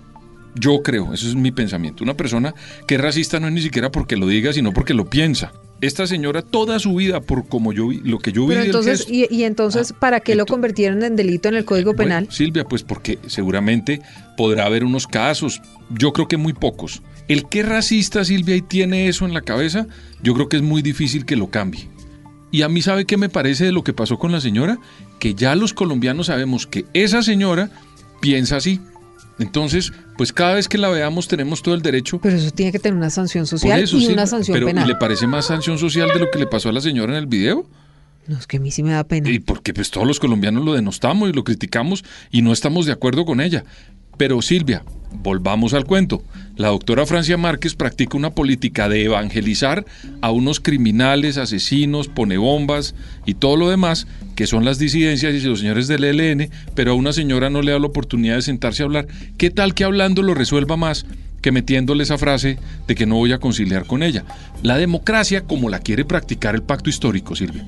yo 0.55 0.83
creo, 0.83 1.13
eso 1.15 1.29
es 1.29 1.35
mi 1.35 1.51
pensamiento. 1.53 2.03
Una 2.05 2.15
persona 2.17 2.55
que 2.87 2.97
es 2.97 3.01
racista 3.01 3.39
no 3.41 3.47
es 3.49 3.53
ni 3.53 3.61
siquiera 3.63 3.91
porque 3.93 4.17
lo 4.17 4.27
diga, 4.27 4.53
sino 4.53 4.73
porque 4.73 4.95
lo 4.95 5.09
piensa. 5.09 5.53
Esta 5.81 6.09
señora 6.09 6.43
toda 6.43 6.81
su 6.81 6.97
vida, 6.97 7.21
por 7.21 7.47
como 7.49 7.73
yo 7.73 7.87
vi, 7.89 8.01
lo 8.03 8.19
que 8.19 8.33
yo 8.33 8.43
vi 8.47 8.55
pero 8.55 8.65
entonces, 8.65 9.07
gesto- 9.07 9.13
y, 9.31 9.33
y 9.33 9.45
entonces, 9.45 9.93
Ah, 9.93 9.97
¿para 10.01 10.19
qué 10.21 10.35
lo 10.35 10.45
convirtieron 10.45 11.05
en 11.05 11.15
delito 11.15 11.49
en 11.49 11.55
el 11.55 11.65
Código 11.65 11.93
Bueno, 11.95 12.09
Penal? 12.17 12.29
Silvia, 12.33 12.65
pues 12.65 12.83
porque 12.83 13.21
seguramente 13.29 14.01
podrá 14.37 14.65
haber 14.67 14.83
unos 14.83 15.07
casos, 15.07 15.63
yo 15.91 16.13
creo 16.13 16.27
que 16.27 16.37
muy 16.37 16.53
pocos. 16.53 17.01
El 17.29 17.49
que 17.49 17.61
es 17.61 17.69
racista, 17.69 18.25
Silvia, 18.25 18.57
y 18.57 18.63
tiene 18.63 19.07
eso 19.09 19.25
en 19.25 19.35
la 19.35 19.43
cabeza, 19.43 19.87
yo 20.23 20.35
creo 20.35 20.49
que 20.49 20.57
es 20.57 20.63
muy 20.63 20.83
difícil 20.83 21.25
que 21.25 21.37
lo 21.37 21.49
cambie. 21.51 21.89
Y 22.51 22.63
a 22.63 22.69
mí 22.69 22.83
sabe 22.83 23.05
qué 23.05 23.17
me 23.17 23.29
parece 23.29 23.67
de 23.67 23.73
lo 23.73 23.85
que 23.85 23.93
pasó 23.93 24.19
con 24.19 24.33
la 24.33 24.41
señora, 24.41 24.79
que 25.21 25.35
ya 25.35 25.55
los 25.55 25.75
colombianos 25.75 26.27
sabemos 26.27 26.67
que 26.67 26.87
esa 26.95 27.23
señora 27.23 27.71
piensa 28.21 28.57
así. 28.57 28.81
Entonces, 29.39 29.93
pues 30.17 30.33
cada 30.33 30.55
vez 30.55 30.69
que 30.69 30.79
la 30.79 30.89
veamos 30.89 31.29
tenemos 31.29 31.63
todo 31.63 31.75
el 31.75 31.83
derecho 31.83 32.19
Pero 32.21 32.37
eso 32.37 32.51
tiene 32.51 32.73
que 32.73 32.79
tener 32.79 32.97
una 32.97 33.11
sanción 33.11 33.47
social 33.47 33.81
eso, 33.81 33.97
y 33.97 34.07
una 34.07 34.27
sanción 34.27 34.55
Pero 34.55 34.67
¿y 34.67 34.71
penal. 34.71 34.89
le 34.89 34.97
parece 34.97 35.27
más 35.27 35.47
sanción 35.47 35.79
social 35.79 36.09
de 36.13 36.19
lo 36.19 36.31
que 36.31 36.39
le 36.39 36.47
pasó 36.47 36.69
a 36.69 36.73
la 36.73 36.81
señora 36.81 37.13
en 37.13 37.19
el 37.19 37.27
video? 37.27 37.67
No, 38.27 38.37
es 38.37 38.47
que 38.47 38.59
a 38.59 38.61
mí 38.61 38.71
sí 38.71 38.83
me 38.83 38.91
da 38.91 39.05
pena. 39.05 39.31
Y 39.31 39.39
porque 39.39 39.73
pues 39.73 39.91
todos 39.91 40.07
los 40.07 40.21
colombianos 40.21 40.65
lo 40.65 40.75
denostamos 40.75 41.31
y 41.31 41.33
lo 41.33 41.45
criticamos 41.45 42.05
y 42.31 42.43
no 42.43 42.53
estamos 42.53 42.85
de 42.85 42.93
acuerdo 42.93 43.25
con 43.25 43.41
ella. 43.41 43.65
Pero 44.19 44.43
Silvia, 44.43 44.85
volvamos 45.13 45.73
al 45.73 45.85
cuento. 45.85 46.23
La 46.59 46.69
doctora 46.69 47.07
Francia 47.07 47.37
Márquez 47.37 47.77
practica 47.77 48.17
una 48.17 48.31
política 48.31 48.89
de 48.89 49.05
evangelizar 49.05 49.87
a 50.21 50.33
unos 50.33 50.59
criminales, 50.59 51.39
asesinos, 51.39 52.09
ponebombas 52.09 52.97
y 53.27 53.35
todo 53.35 53.57
lo 53.57 53.71
demás, 53.71 54.09
que 54.35 54.49
son 54.49 54.65
las 54.65 54.81
disidencias 54.81 55.33
y 55.35 55.41
los 55.41 55.61
señores 55.61 55.87
del 55.87 56.03
ELN, 56.03 56.51
pero 56.75 56.91
a 56.91 56.95
una 56.95 57.13
señora 57.13 57.49
no 57.49 57.63
le 57.63 57.71
da 57.71 57.79
la 57.79 57.87
oportunidad 57.87 58.35
de 58.35 58.43
sentarse 58.43 58.83
a 58.83 58.87
hablar. 58.87 59.07
¿Qué 59.37 59.51
tal 59.51 59.73
que 59.73 59.85
hablando 59.85 60.21
lo 60.23 60.35
resuelva 60.35 60.77
más? 60.77 61.07
que 61.41 61.53
metiéndole 61.53 62.03
esa 62.03 62.19
frase 62.19 62.59
de 62.89 62.97
que 62.97 63.07
no 63.07 63.15
voy 63.15 63.31
a 63.31 63.39
conciliar 63.39 63.87
con 63.87 64.03
ella. 64.03 64.25
La 64.65 64.77
democracia, 64.77 65.43
como 65.43 65.69
la 65.69 65.79
quiere 65.79 66.05
practicar 66.05 66.57
el 66.57 66.65
pacto 66.65 66.91
histórico, 66.91 67.37
Silvia, 67.37 67.65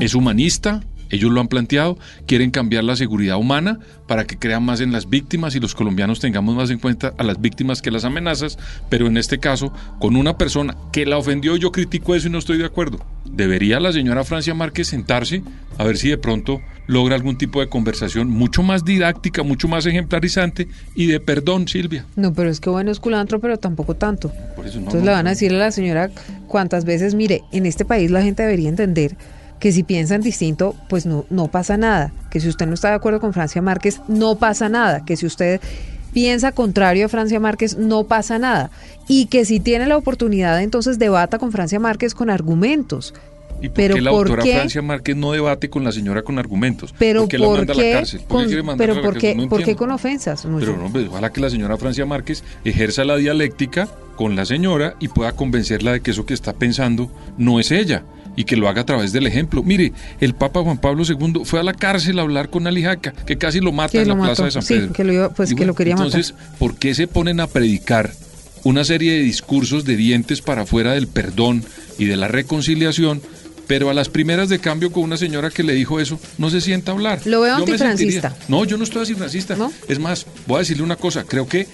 es 0.00 0.14
humanista, 0.14 0.82
ellos 1.12 1.30
lo 1.30 1.40
han 1.40 1.48
planteado, 1.48 1.96
quieren 2.26 2.50
cambiar 2.50 2.82
la 2.82 2.96
seguridad 2.96 3.36
humana 3.36 3.78
para 4.08 4.26
que 4.26 4.38
crean 4.38 4.64
más 4.64 4.80
en 4.80 4.92
las 4.92 5.08
víctimas 5.08 5.54
y 5.54 5.60
los 5.60 5.74
colombianos 5.74 6.18
tengamos 6.18 6.56
más 6.56 6.70
en 6.70 6.78
cuenta 6.78 7.12
a 7.18 7.22
las 7.22 7.40
víctimas 7.40 7.80
que 7.80 7.90
las 7.90 8.04
amenazas, 8.04 8.58
pero 8.88 9.06
en 9.06 9.16
este 9.16 9.38
caso, 9.38 9.72
con 10.00 10.16
una 10.16 10.36
persona 10.36 10.76
que 10.92 11.06
la 11.06 11.18
ofendió, 11.18 11.56
yo 11.56 11.70
critico 11.70 12.14
eso 12.14 12.28
y 12.28 12.30
no 12.30 12.38
estoy 12.38 12.58
de 12.58 12.64
acuerdo. 12.64 12.98
Debería 13.24 13.78
la 13.78 13.92
señora 13.92 14.24
Francia 14.24 14.54
Márquez 14.54 14.88
sentarse 14.88 15.42
a 15.78 15.84
ver 15.84 15.96
si 15.96 16.08
de 16.08 16.18
pronto 16.18 16.60
logra 16.86 17.14
algún 17.14 17.38
tipo 17.38 17.60
de 17.60 17.68
conversación 17.68 18.28
mucho 18.28 18.62
más 18.62 18.84
didáctica, 18.84 19.42
mucho 19.42 19.68
más 19.68 19.86
ejemplarizante 19.86 20.68
y 20.94 21.06
de 21.06 21.20
perdón, 21.20 21.68
Silvia. 21.68 22.06
No, 22.16 22.32
pero 22.32 22.50
es 22.50 22.60
que 22.60 22.70
bueno 22.70 22.90
es 22.90 23.00
culantro, 23.00 23.40
pero 23.40 23.58
tampoco 23.58 23.94
tanto. 23.94 24.32
Por 24.56 24.66
eso 24.66 24.76
no, 24.76 24.86
Entonces 24.86 25.00
no, 25.00 25.06
le 25.06 25.12
van 25.12 25.26
a 25.26 25.30
decir 25.30 25.52
a 25.54 25.58
la 25.58 25.70
señora 25.70 26.10
cuántas 26.48 26.84
veces, 26.84 27.14
mire, 27.14 27.42
en 27.52 27.66
este 27.66 27.84
país 27.84 28.10
la 28.10 28.22
gente 28.22 28.42
debería 28.42 28.68
entender 28.68 29.16
que 29.62 29.70
si 29.70 29.84
piensan 29.84 30.22
distinto, 30.22 30.74
pues 30.88 31.06
no, 31.06 31.24
no 31.30 31.46
pasa 31.46 31.76
nada. 31.76 32.12
Que 32.30 32.40
si 32.40 32.48
usted 32.48 32.66
no 32.66 32.74
está 32.74 32.88
de 32.88 32.96
acuerdo 32.96 33.20
con 33.20 33.32
Francia 33.32 33.62
Márquez, 33.62 34.00
no 34.08 34.34
pasa 34.34 34.68
nada. 34.68 35.04
Que 35.04 35.16
si 35.16 35.24
usted 35.24 35.60
piensa 36.12 36.50
contrario 36.50 37.06
a 37.06 37.08
Francia 37.08 37.38
Márquez, 37.38 37.78
no 37.78 38.02
pasa 38.02 38.40
nada. 38.40 38.72
Y 39.06 39.26
que 39.26 39.44
si 39.44 39.60
tiene 39.60 39.86
la 39.86 39.96
oportunidad, 39.96 40.60
entonces 40.60 40.98
debata 40.98 41.38
con 41.38 41.52
Francia 41.52 41.78
Márquez 41.78 42.12
con 42.12 42.28
argumentos. 42.28 43.14
¿Y 43.60 43.68
por 43.68 43.76
Pero 43.76 43.94
qué 43.94 44.00
la 44.00 44.10
¿por 44.10 44.26
doctora 44.26 44.42
qué? 44.42 44.54
Francia 44.54 44.82
Márquez 44.82 45.14
no 45.14 45.30
debate 45.30 45.70
con 45.70 45.84
la 45.84 45.92
señora 45.92 46.22
con 46.22 46.40
argumentos? 46.40 46.92
Pero 46.98 47.20
¿Por 47.20 47.28
qué 47.28 47.38
la 47.38 47.46
¿por 47.46 47.58
manda 47.58 47.72
a 47.72 47.76
qué, 47.76 47.92
la 47.92 47.98
cárcel? 47.98 48.18
¿Por 48.18 48.26
qué 48.26 48.34
con, 48.34 48.46
quiere 48.46 48.62
mandarla 48.64 48.84
pero 48.84 48.92
a 48.92 48.96
la 48.96 49.02
¿por 49.02 49.20
qué, 49.20 49.26
cárcel? 49.28 49.42
No 49.44 49.48
por 49.48 49.62
qué 49.62 49.76
con 49.76 49.90
ofensas? 49.92 50.44
No, 50.44 50.58
Pero 50.58 50.76
no, 50.76 50.90
pues, 50.90 51.06
ojalá 51.06 51.32
que 51.32 51.40
la 51.40 51.50
señora 51.50 51.76
Francia 51.76 52.04
Márquez 52.04 52.42
ejerza 52.64 53.04
la 53.04 53.14
dialéctica 53.14 53.88
con 54.16 54.34
la 54.34 54.44
señora 54.44 54.96
y 54.98 55.06
pueda 55.06 55.30
convencerla 55.30 55.92
de 55.92 56.00
que 56.00 56.10
eso 56.10 56.26
que 56.26 56.34
está 56.34 56.52
pensando 56.52 57.12
no 57.38 57.60
es 57.60 57.70
ella 57.70 58.02
y 58.36 58.44
que 58.44 58.56
lo 58.56 58.68
haga 58.68 58.82
a 58.82 58.86
través 58.86 59.12
del 59.12 59.26
ejemplo. 59.26 59.62
Mire, 59.62 59.92
el 60.20 60.34
Papa 60.34 60.62
Juan 60.62 60.78
Pablo 60.78 61.04
II 61.06 61.42
fue 61.44 61.60
a 61.60 61.62
la 61.62 61.74
cárcel 61.74 62.18
a 62.18 62.22
hablar 62.22 62.48
con 62.50 62.66
Alijaca, 62.66 63.12
que 63.12 63.36
casi 63.36 63.60
lo 63.60 63.72
mata 63.72 64.00
en 64.00 64.08
la 64.08 64.16
plaza 64.16 64.44
de 64.44 64.50
San 64.50 64.62
Sí, 64.62 64.74
Pedro. 64.74 64.92
que 64.92 65.04
lo 65.04 65.12
iba- 65.12 65.28
pues, 65.30 65.50
Y 65.52 65.54
que 65.54 65.66
lo 65.66 65.74
quería 65.74 65.94
matar. 65.96 66.06
entonces, 66.06 66.34
¿por 66.58 66.76
qué 66.76 66.94
se 66.94 67.06
ponen 67.06 67.40
a 67.40 67.46
predicar 67.46 68.12
una 68.64 68.84
serie 68.84 69.12
de 69.12 69.18
discursos 69.20 69.84
de 69.84 69.96
dientes 69.96 70.40
para 70.40 70.62
afuera 70.62 70.92
del 70.92 71.08
perdón 71.08 71.64
y 71.98 72.06
de 72.06 72.16
la 72.16 72.28
reconciliación? 72.28 73.20
Pero 73.66 73.90
a 73.90 73.94
las 73.94 74.08
primeras 74.08 74.48
de 74.48 74.58
cambio 74.58 74.90
con 74.92 75.04
una 75.04 75.16
señora 75.16 75.48
que 75.50 75.62
le 75.62 75.72
dijo 75.72 76.00
eso, 76.00 76.18
no 76.36 76.50
se 76.50 76.60
sienta 76.60 76.90
a 76.90 76.94
hablar. 76.94 77.20
Lo 77.24 77.40
veo 77.42 77.54
antifrancista. 77.56 78.34
no, 78.48 78.64
yo 78.64 78.76
no 78.76 78.84
estoy 78.84 79.02
antifrancista. 79.02 79.56
¿No? 79.56 79.72
Es 79.88 79.98
más, 79.98 80.26
voy 80.46 80.56
a 80.56 80.58
decirle 80.60 80.82
una 80.82 80.96
cosa. 80.96 81.24
Creo 81.24 81.46
que 81.46 81.68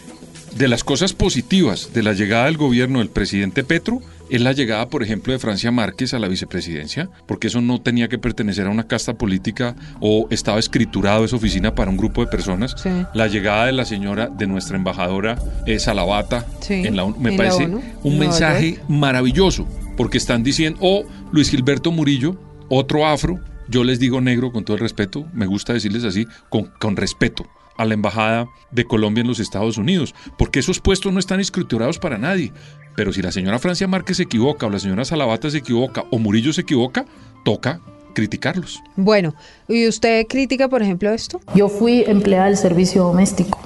de 0.57 0.69
las 0.69 0.85
cosas 0.85 1.12
positivas 1.12 1.91
de 1.95 2.03
la 2.03 2.12
llegada 2.12 2.45
del 2.47 2.57
gobierno 2.57 2.99
del 2.99 3.09
presidente 3.11 3.65
Petro 3.65 4.00
es 4.31 4.41
la 4.41 4.53
llegada, 4.53 4.89
por 4.89 5.03
ejemplo, 5.03 5.33
de 5.33 5.39
Francia 5.39 5.71
Márquez 5.71 6.15
a 6.15 6.19
la 6.19 6.29
vicepresidencia, 6.29 7.09
porque 7.27 7.47
eso 7.49 7.61
no 7.61 7.81
tenía 7.81 8.09
que 8.09 8.19
pertenecer 8.19 8.67
a 8.67 8.71
una 8.71 8.87
casta 8.87 9.15
política 9.15 9.75
o 10.01 10.27
estaba 10.31 10.59
escriturado 10.59 11.25
esa 11.25 11.37
oficina 11.37 11.75
para 11.75 11.91
un 11.91 11.97
grupo 11.97 12.25
de 12.25 12.31
personas. 12.31 12.75
Sí. 12.83 12.91
La 13.15 13.27
llegada 13.27 13.67
de 13.67 13.73
la 13.73 13.85
señora, 13.85 14.29
de 14.29 14.47
nuestra 14.47 14.77
embajadora 14.77 15.39
eh, 15.67 15.79
Salavata, 15.79 16.47
Sí, 16.61 16.75
en 16.75 16.97
la, 16.97 17.05
ONU, 17.05 17.17
me 17.19 17.31
en 17.31 17.37
la 17.37 17.45
parece 17.45 17.65
ONU, 17.65 17.83
un 18.03 18.19
mensaje 18.19 18.81
maravilloso, 18.89 19.67
porque 19.97 20.19
están 20.19 20.43
diciendo, 20.43 20.79
o 20.83 21.05
Luis 21.33 21.51
Gilberto 21.51 21.91
Murillo, 21.91 22.39
otro 22.69 23.07
afro, 23.07 23.41
yo 23.69 23.85
les 23.85 23.99
digo 23.99 24.21
negro 24.21 24.53
con 24.53 24.65
todo 24.65 24.77
el 24.77 24.83
respeto, 24.83 25.27
me 25.33 25.47
gusta 25.47 25.73
decirles 25.73 26.05
así, 26.05 26.27
con, 26.49 26.71
con 26.79 26.97
respeto 26.97 27.47
a 27.79 27.85
la 27.85 27.95
Embajada 27.95 28.49
de 28.71 28.85
Colombia 28.85 29.23
en 29.23 29.29
los 29.29 29.41
Estados 29.41 29.79
Unidos, 29.79 30.15
porque 30.37 30.59
esos 30.59 30.81
puestos 30.81 31.13
no 31.13 31.21
están 31.21 31.41
escriturados 31.41 31.99
para 31.99 32.19
nadie. 32.19 32.53
Pero 32.99 33.12
si 33.12 33.23
la 33.23 33.31
señora 33.31 33.61
Francia 33.61 33.87
Márquez 33.87 34.17
se 34.17 34.25
equivoca, 34.25 34.67
o 34.67 34.71
la 34.71 34.81
señora 34.81 35.05
Salavata 35.05 35.49
se 35.50 35.59
equivoca, 35.59 36.05
o 36.11 36.19
Murillo 36.19 36.52
se 36.52 36.62
equivoca, 36.62 37.05
toca 37.45 37.81
criticarlos. 38.12 38.83
Bueno, 38.97 39.37
¿y 39.69 39.87
usted 39.87 40.26
critica, 40.26 40.69
por 40.69 40.83
ejemplo, 40.83 41.09
esto? 41.11 41.40
Yo 41.55 41.69
fui 41.69 42.02
empleada 42.09 42.47
del 42.47 42.57
servicio 42.57 43.05
doméstico 43.05 43.61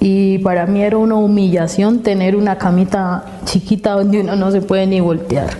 y 0.00 0.36
para 0.40 0.66
mí 0.66 0.82
era 0.82 0.98
una 0.98 1.14
humillación 1.14 2.02
tener 2.02 2.36
una 2.36 2.58
camita 2.58 3.40
chiquita 3.46 3.92
donde 3.92 4.20
uno 4.20 4.36
no 4.36 4.50
se 4.50 4.60
puede 4.60 4.86
ni 4.86 5.00
voltear. 5.00 5.56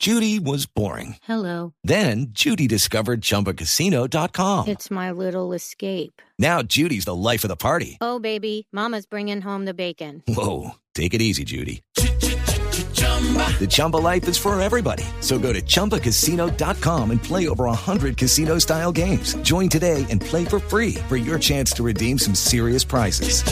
Judy 0.00 0.38
was 0.38 0.66
boring. 0.66 1.16
Hello. 1.22 1.74
Then 1.84 2.28
Judy 2.30 2.66
discovered 2.66 3.20
ChumbaCasino.com. 3.20 4.68
It's 4.68 4.90
my 4.90 5.10
little 5.10 5.52
escape. 5.52 6.22
Now 6.38 6.62
Judy's 6.62 7.04
the 7.04 7.14
life 7.14 7.44
of 7.44 7.48
the 7.48 7.56
party. 7.56 7.98
Oh, 8.00 8.18
baby, 8.20 8.68
Mama's 8.72 9.06
bringing 9.06 9.42
home 9.42 9.64
the 9.64 9.74
bacon. 9.74 10.22
Whoa, 10.28 10.76
take 10.98 11.14
it 11.14 11.22
easy, 11.22 11.44
Judy. 11.44 11.82
The 11.94 13.66
Chumba 13.68 13.98
life 13.98 14.26
is 14.28 14.38
for 14.38 14.60
everybody. 14.60 15.04
So 15.20 15.38
go 15.38 15.52
to 15.52 15.62
ChumbaCasino.com 15.62 17.10
and 17.10 17.22
play 17.22 17.48
over 17.48 17.64
100 17.64 18.16
casino 18.16 18.58
style 18.58 18.92
games. 18.92 19.34
Join 19.42 19.68
today 19.68 20.06
and 20.10 20.20
play 20.20 20.44
for 20.44 20.60
free 20.60 20.94
for 21.08 21.16
your 21.16 21.38
chance 21.38 21.72
to 21.72 21.82
redeem 21.82 22.18
some 22.18 22.34
serious 22.34 22.84
prizes. 22.84 23.42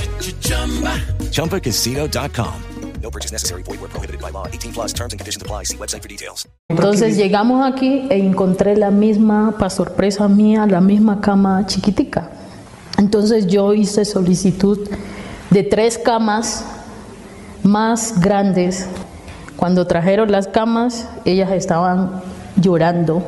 ChumbaCasino.com. 1.32 2.62
No 3.02 3.10
purchase 3.10 3.32
necessary. 3.32 3.62
Void 3.62 3.80
where 3.80 3.90
prohibited 3.90 4.20
by 4.20 4.30
law. 4.30 4.46
18 4.48 4.72
plus 4.72 4.92
terms 4.92 5.12
and 5.12 5.20
conditions 5.20 5.42
apply. 5.42 5.64
See 5.64 5.76
website 5.76 6.02
for 6.02 6.08
details. 6.08 6.46
Entonces 6.68 7.16
llegamos 7.16 7.64
aquí 7.64 8.08
e 8.10 8.18
encontré 8.18 8.76
la 8.76 8.90
misma, 8.90 9.52
para 9.58 9.70
sorpresa 9.70 10.26
mía, 10.28 10.66
la 10.66 10.80
misma 10.80 11.20
cama 11.20 11.64
chiquitica. 11.66 12.30
Entonces 12.98 13.46
yo 13.46 13.72
hice 13.74 14.04
solicitud 14.04 14.88
de 15.50 15.62
tres 15.62 15.98
camas 15.98 16.64
más 17.66 18.20
grandes. 18.20 18.86
Cuando 19.56 19.86
trajeron 19.86 20.30
las 20.30 20.48
camas, 20.48 21.08
ellas 21.24 21.50
estaban 21.50 22.20
llorando, 22.60 23.26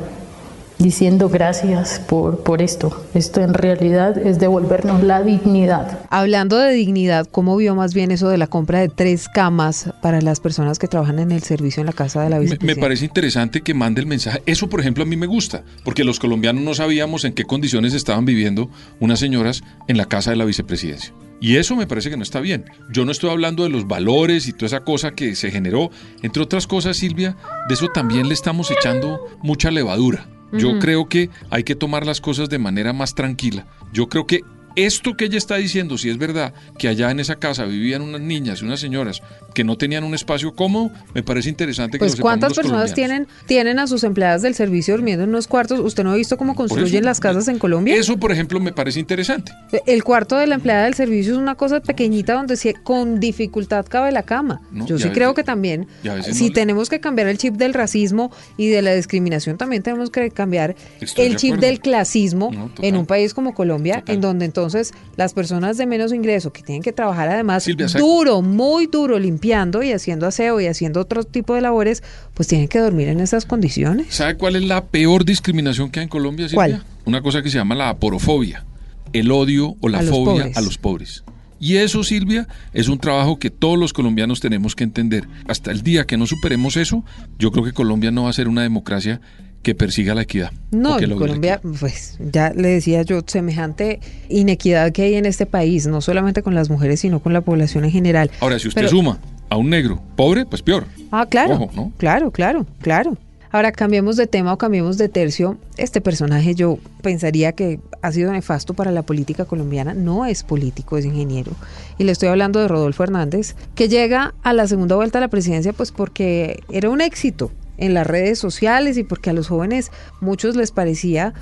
diciendo 0.77 1.27
gracias 1.27 1.99
por, 1.99 2.43
por 2.43 2.61
esto. 2.61 3.05
Esto 3.13 3.41
en 3.41 3.53
realidad 3.53 4.17
es 4.17 4.39
devolvernos 4.39 5.03
la 5.03 5.23
dignidad. 5.23 5.99
Hablando 6.09 6.57
de 6.57 6.71
dignidad, 6.71 7.27
¿cómo 7.29 7.57
vio 7.57 7.75
más 7.75 7.93
bien 7.93 8.11
eso 8.11 8.29
de 8.29 8.37
la 8.37 8.47
compra 8.47 8.79
de 8.79 8.89
tres 8.89 9.27
camas 9.27 9.91
para 10.01 10.21
las 10.21 10.39
personas 10.39 10.79
que 10.79 10.87
trabajan 10.87 11.19
en 11.19 11.31
el 11.31 11.41
servicio 11.43 11.81
en 11.81 11.87
la 11.87 11.93
casa 11.93 12.21
de 12.21 12.29
la 12.29 12.37
Me, 12.37 12.43
vicepresidenta? 12.43 12.79
me 12.79 12.81
parece 12.81 13.05
interesante 13.05 13.61
que 13.61 13.73
mande 13.73 14.01
el 14.01 14.07
mensaje. 14.07 14.41
Eso, 14.45 14.69
por 14.69 14.79
ejemplo, 14.79 15.03
a 15.03 15.07
mí 15.07 15.17
me 15.17 15.27
gusta, 15.27 15.63
porque 15.83 16.03
los 16.03 16.19
colombianos 16.19 16.63
no 16.63 16.73
sabíamos 16.75 17.25
en 17.25 17.33
qué 17.33 17.43
condiciones 17.43 17.93
estaban 17.93 18.25
viviendo 18.25 18.69
unas 18.99 19.19
señoras 19.19 19.63
en 19.87 19.97
la 19.97 20.05
casa 20.05 20.29
de 20.29 20.37
la 20.37 20.45
vicepresidencia. 20.45 21.11
Y 21.41 21.55
eso 21.55 21.75
me 21.75 21.87
parece 21.87 22.09
que 22.09 22.17
no 22.17 22.23
está 22.23 22.39
bien. 22.41 22.65
Yo 22.91 23.05
no 23.05 23.11
estoy 23.11 23.29
hablando 23.29 23.63
de 23.63 23.69
los 23.69 23.87
valores 23.87 24.47
y 24.47 24.53
toda 24.53 24.67
esa 24.67 24.81
cosa 24.81 25.11
que 25.11 25.35
se 25.35 25.51
generó. 25.51 25.89
Entre 26.21 26.43
otras 26.43 26.67
cosas, 26.67 26.97
Silvia, 26.97 27.37
de 27.67 27.73
eso 27.73 27.87
también 27.87 28.27
le 28.27 28.33
estamos 28.33 28.71
echando 28.71 29.25
mucha 29.41 29.71
levadura. 29.71 30.27
Yo 30.51 30.79
creo 30.79 31.07
que 31.07 31.29
hay 31.51 31.63
que 31.63 31.75
tomar 31.75 32.07
las 32.07 32.21
cosas 32.21 32.49
de 32.49 32.57
manera 32.57 32.91
más 32.91 33.13
tranquila. 33.13 33.67
Yo 33.93 34.09
creo 34.09 34.25
que 34.25 34.41
esto 34.85 35.15
que 35.15 35.25
ella 35.25 35.37
está 35.37 35.55
diciendo, 35.55 35.97
si 35.97 36.09
es 36.09 36.17
verdad 36.17 36.53
que 36.77 36.87
allá 36.87 37.11
en 37.11 37.19
esa 37.19 37.35
casa 37.37 37.65
vivían 37.65 38.01
unas 38.01 38.21
niñas 38.21 38.61
y 38.61 38.65
unas 38.65 38.79
señoras 38.79 39.21
que 39.53 39.63
no 39.63 39.77
tenían 39.77 40.03
un 40.03 40.13
espacio 40.13 40.53
cómodo, 40.55 40.91
me 41.13 41.23
parece 41.23 41.49
interesante 41.49 41.97
que 41.97 42.05
Pues 42.05 42.17
lo 42.17 42.21
cuántas 42.21 42.53
personas 42.53 42.93
tienen 42.93 43.27
tienen 43.47 43.79
a 43.79 43.87
sus 43.87 44.03
empleadas 44.03 44.41
del 44.41 44.55
servicio 44.55 44.95
durmiendo 44.95 45.23
en 45.23 45.29
unos 45.29 45.47
cuartos. 45.47 45.79
¿Usted 45.79 46.03
no 46.03 46.11
ha 46.11 46.15
visto 46.15 46.37
cómo 46.37 46.55
construyen 46.55 46.95
eso, 46.97 47.05
las 47.05 47.19
casas 47.19 47.47
en 47.47 47.59
Colombia? 47.59 47.95
Eso, 47.95 48.17
por 48.17 48.31
ejemplo, 48.31 48.59
me 48.59 48.71
parece 48.71 48.99
interesante. 48.99 49.51
El 49.85 50.03
cuarto 50.03 50.37
de 50.37 50.47
la 50.47 50.55
empleada 50.55 50.85
del 50.85 50.93
servicio 50.93 51.33
es 51.33 51.37
una 51.39 51.55
cosa 51.55 51.79
pequeñita 51.81 52.33
donde 52.33 52.55
sí, 52.57 52.73
con 52.83 53.19
dificultad 53.19 53.85
cabe 53.87 54.11
la 54.11 54.23
cama. 54.23 54.61
No, 54.71 54.85
Yo 54.85 54.97
sí 54.97 55.03
veces- 55.05 55.11
creo 55.17 55.33
que 55.33 55.43
también, 55.43 55.87
si 56.31 56.47
no 56.47 56.53
tenemos 56.53 56.89
que 56.89 56.99
cambiar 56.99 57.27
el 57.27 57.37
chip 57.37 57.55
del 57.55 57.73
racismo 57.73 58.31
y 58.57 58.67
de 58.67 58.81
la 58.81 58.93
discriminación, 58.93 59.57
también 59.57 59.83
tenemos 59.83 60.09
que 60.09 60.29
cambiar 60.31 60.75
Estoy 61.01 61.25
el 61.25 61.35
chip 61.35 61.55
del 61.55 61.79
clasismo 61.79 62.51
No, 62.51 62.67
total. 62.69 62.85
en 62.85 62.95
un 62.97 63.05
país 63.05 63.33
como 63.33 63.53
Colombia, 63.53 64.03
en 64.07 64.21
donde 64.21 64.45
entonces 64.45 64.68
las 65.17 65.33
personas 65.33 65.77
de 65.77 65.85
menos 65.85 66.13
ingreso 66.13 66.51
que 66.53 66.61
tienen 66.63 66.81
que 66.83 66.91
trabajar 66.93 67.29
además 67.29 67.63
Silvia, 67.63 67.87
¿sabe- 67.89 68.03
duro, 68.03 68.41
muy 68.41 68.87
duro, 68.87 69.19
limpiando 69.19 69.83
y 69.83 69.91
haciendo 69.91 70.27
aseo 70.27 70.59
y 70.61 70.67
haciendo 70.67 70.99
otro 71.01 71.23
tipo 71.23 71.53
de 71.55 71.61
labores, 71.61 72.03
pues 72.33 72.47
tienen 72.47 72.67
que 72.67 72.79
dormir 72.79 73.07
en 73.09 73.19
esas 73.19 73.45
condiciones. 73.45 74.07
¿Sabe 74.13 74.35
cuál 74.35 74.55
es 74.55 74.63
la 74.63 74.85
peor 74.85 75.25
discriminación 75.25 75.89
que 75.89 75.99
hay 75.99 76.03
en 76.05 76.09
Colombia, 76.09 76.47
Silvia? 76.47 76.55
¿Cuál? 76.79 76.83
Una 77.05 77.21
cosa 77.21 77.41
que 77.41 77.49
se 77.49 77.57
llama 77.57 77.75
la 77.75 77.89
aporofobia, 77.89 78.65
el 79.13 79.31
odio 79.31 79.75
o 79.81 79.89
la 79.89 79.99
A 79.99 80.03
fobia 80.03 80.49
a 80.55 80.61
los 80.61 80.77
pobres. 80.77 81.23
Y 81.61 81.75
eso, 81.75 82.05
Silvia, 82.05 82.47
es 82.73 82.87
un 82.87 82.99
trabajo 82.99 83.37
que 83.37 83.49
todos 83.49 83.77
los 83.77 83.91
colombianos 83.91 84.39
tenemos 84.39 84.75
que 84.75 84.85
entender. 84.85 85.27
Hasta 85.45 85.71
el 85.71 85.81
día 85.81 86.05
que 86.05 86.15
no 86.15 86.25
superemos 86.25 86.77
eso, 86.77 87.03
yo 87.37 87.51
creo 87.51 87.65
que 87.65 87.73
Colombia 87.73 88.11
no 88.11 88.23
va 88.23 88.29
a 88.29 88.33
ser 88.33 88.47
una 88.47 88.61
democracia 88.61 89.19
que 89.61 89.75
persiga 89.75 90.15
la 90.15 90.21
equidad. 90.21 90.51
No, 90.71 90.99
en 90.99 91.15
Colombia, 91.17 91.59
pues 91.79 92.17
ya 92.19 92.51
le 92.51 92.69
decía 92.69 93.01
yo, 93.01 93.21
semejante 93.25 93.99
inequidad 94.29 94.91
que 94.91 95.03
hay 95.03 95.15
en 95.15 95.25
este 95.25 95.45
país, 95.45 95.87
no 95.87 96.01
solamente 96.01 96.43
con 96.43 96.55
las 96.55 96.69
mujeres, 96.69 97.01
sino 97.01 97.19
con 97.19 97.33
la 97.33 97.41
población 97.41 97.85
en 97.85 97.91
general. 97.91 98.31
Ahora, 98.39 98.59
si 98.59 98.67
usted 98.67 98.81
Pero- 98.81 98.91
suma 98.91 99.19
a 99.49 99.57
un 99.57 99.69
negro 99.69 100.01
pobre, 100.15 100.45
pues 100.45 100.61
peor. 100.61 100.85
Ah, 101.11 101.25
claro, 101.29 101.55
Ojo, 101.55 101.71
¿no? 101.75 101.91
claro, 101.97 102.31
claro, 102.31 102.65
claro. 102.81 103.17
Ahora 103.51 103.71
cambiemos 103.71 104.15
de 104.15 104.27
tema 104.27 104.53
o 104.53 104.59
cambiemos 104.59 104.99
de 104.99 105.09
tercio. 105.09 105.57
Este 105.75 106.01
personaje 106.01 106.53
yo 106.53 106.77
pensaría 107.01 107.51
que 107.53 107.79
ha 108.03 108.11
sido 108.11 108.31
nefasto 108.31 108.75
para 108.75 108.91
la 108.91 109.01
política 109.01 109.45
colombiana. 109.45 109.95
No 109.95 110.27
es 110.27 110.43
político, 110.43 110.99
es 110.99 111.05
ingeniero. 111.05 111.53
Y 111.97 112.03
le 112.03 112.11
estoy 112.11 112.29
hablando 112.29 112.59
de 112.59 112.67
Rodolfo 112.67 113.01
Hernández, 113.01 113.55
que 113.73 113.89
llega 113.89 114.35
a 114.43 114.53
la 114.53 114.67
segunda 114.67 114.95
vuelta 114.97 115.17
a 115.17 115.21
la 115.21 115.29
presidencia 115.29 115.73
pues 115.73 115.91
porque 115.91 116.61
era 116.69 116.91
un 116.91 117.01
éxito 117.01 117.49
en 117.79 117.93
las 117.93 118.05
redes 118.05 118.39
sociales 118.39 118.97
y 118.97 119.03
porque 119.03 119.29
a 119.29 119.33
los 119.33 119.47
jóvenes 119.47 119.91
muchos 120.21 120.55
les 120.55 120.71
parecía 120.71 121.33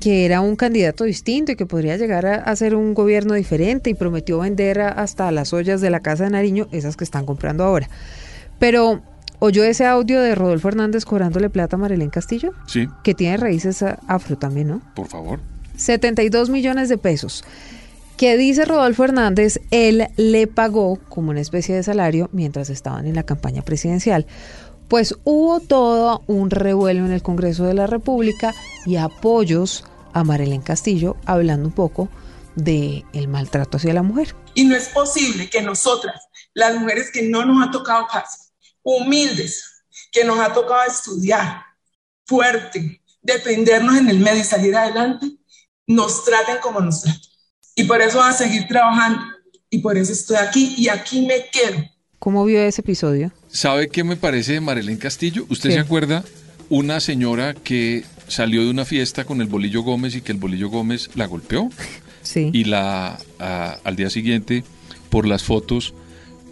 que 0.00 0.26
era 0.26 0.40
un 0.42 0.56
candidato 0.56 1.04
distinto 1.04 1.52
y 1.52 1.56
que 1.56 1.64
podría 1.64 1.96
llegar 1.96 2.26
a, 2.26 2.56
ser 2.56 2.74
un 2.74 2.92
gobierno 2.92 3.34
diferente 3.34 3.88
y 3.88 3.94
prometió 3.94 4.40
vender 4.40 4.80
hasta 4.82 5.30
las 5.30 5.54
ollas 5.54 5.80
de 5.80 5.88
la 5.88 6.00
Casa 6.00 6.24
de 6.24 6.30
Nariño, 6.30 6.68
esas 6.72 6.96
que 6.96 7.04
están 7.04 7.24
comprando 7.24 7.64
ahora. 7.64 7.88
Pero 8.58 9.00
oyó 9.38 9.64
ese 9.64 9.86
audio 9.86 10.20
de 10.20 10.34
Rodolfo 10.34 10.68
Hernández 10.68 11.06
cobrándole 11.06 11.48
plata 11.48 11.76
a 11.76 11.78
Marilén 11.78 12.10
Castillo, 12.10 12.52
Sí, 12.66 12.88
que 13.02 13.14
tiene 13.14 13.38
raíces 13.38 13.82
afro 14.06 14.36
también, 14.36 14.68
¿no? 14.68 14.82
por 14.94 15.08
favor. 15.08 15.40
72 15.76 16.50
millones 16.50 16.88
de 16.88 16.98
pesos. 16.98 17.44
Que 18.16 18.36
dice 18.36 18.64
Rodolfo 18.64 19.04
Hernández, 19.04 19.60
él 19.70 20.06
le 20.16 20.46
pagó 20.46 20.98
como 21.08 21.30
una 21.30 21.40
especie 21.40 21.74
de 21.74 21.82
salario 21.82 22.28
mientras 22.32 22.70
estaban 22.70 23.06
en 23.06 23.16
la 23.16 23.24
campaña 23.24 23.62
presidencial. 23.62 24.26
Pues 24.94 25.16
hubo 25.24 25.58
todo 25.58 26.22
un 26.28 26.50
revuelo 26.50 27.04
en 27.04 27.10
el 27.10 27.20
Congreso 27.20 27.64
de 27.64 27.74
la 27.74 27.88
República 27.88 28.54
y 28.86 28.94
apoyos 28.94 29.82
a 30.12 30.22
Marilén 30.22 30.62
Castillo 30.62 31.16
hablando 31.26 31.66
un 31.66 31.74
poco 31.74 32.08
de 32.54 33.04
el 33.12 33.26
maltrato 33.26 33.76
hacia 33.76 33.92
la 33.92 34.04
mujer. 34.04 34.36
Y 34.54 34.62
no 34.62 34.76
es 34.76 34.90
posible 34.90 35.50
que 35.50 35.62
nosotras, 35.62 36.28
las 36.52 36.76
mujeres 36.76 37.10
que 37.10 37.22
no 37.22 37.44
nos 37.44 37.66
ha 37.66 37.72
tocado 37.72 38.06
fácil, 38.06 38.52
humildes, 38.84 39.82
que 40.12 40.22
nos 40.22 40.38
ha 40.38 40.52
tocado 40.52 40.84
estudiar 40.84 41.64
fuerte, 42.24 43.02
defendernos 43.20 43.96
en 43.96 44.08
el 44.10 44.20
medio 44.20 44.42
y 44.42 44.44
salir 44.44 44.76
adelante, 44.76 45.26
nos 45.88 46.24
traten 46.24 46.58
como 46.62 46.78
nos 46.78 47.02
tratan. 47.02 47.20
Y 47.74 47.82
por 47.82 48.00
eso 48.00 48.18
voy 48.18 48.28
a 48.28 48.32
seguir 48.32 48.68
trabajando. 48.68 49.24
Y 49.70 49.78
por 49.78 49.98
eso 49.98 50.12
estoy 50.12 50.36
aquí 50.36 50.76
y 50.78 50.88
aquí 50.88 51.26
me 51.26 51.50
quedo. 51.50 51.82
¿Cómo 52.24 52.42
vio 52.46 52.58
ese 52.62 52.80
episodio? 52.80 53.32
¿Sabe 53.48 53.88
qué 53.88 54.02
me 54.02 54.16
parece 54.16 54.54
de 54.54 54.60
Marilén 54.62 54.96
Castillo? 54.96 55.44
¿Usted 55.50 55.68
¿Qué? 55.68 55.74
se 55.74 55.80
acuerda 55.80 56.24
una 56.70 56.98
señora 57.00 57.52
que 57.52 58.02
salió 58.28 58.64
de 58.64 58.70
una 58.70 58.86
fiesta 58.86 59.26
con 59.26 59.42
el 59.42 59.46
Bolillo 59.46 59.82
Gómez 59.82 60.16
y 60.16 60.22
que 60.22 60.32
el 60.32 60.38
Bolillo 60.38 60.70
Gómez 60.70 61.10
la 61.14 61.26
golpeó? 61.26 61.68
Sí. 62.22 62.48
Y 62.54 62.64
la 62.64 63.18
a- 63.38 63.76
al 63.84 63.96
día 63.96 64.08
siguiente, 64.08 64.64
por 65.10 65.26
las 65.26 65.42
fotos, 65.44 65.92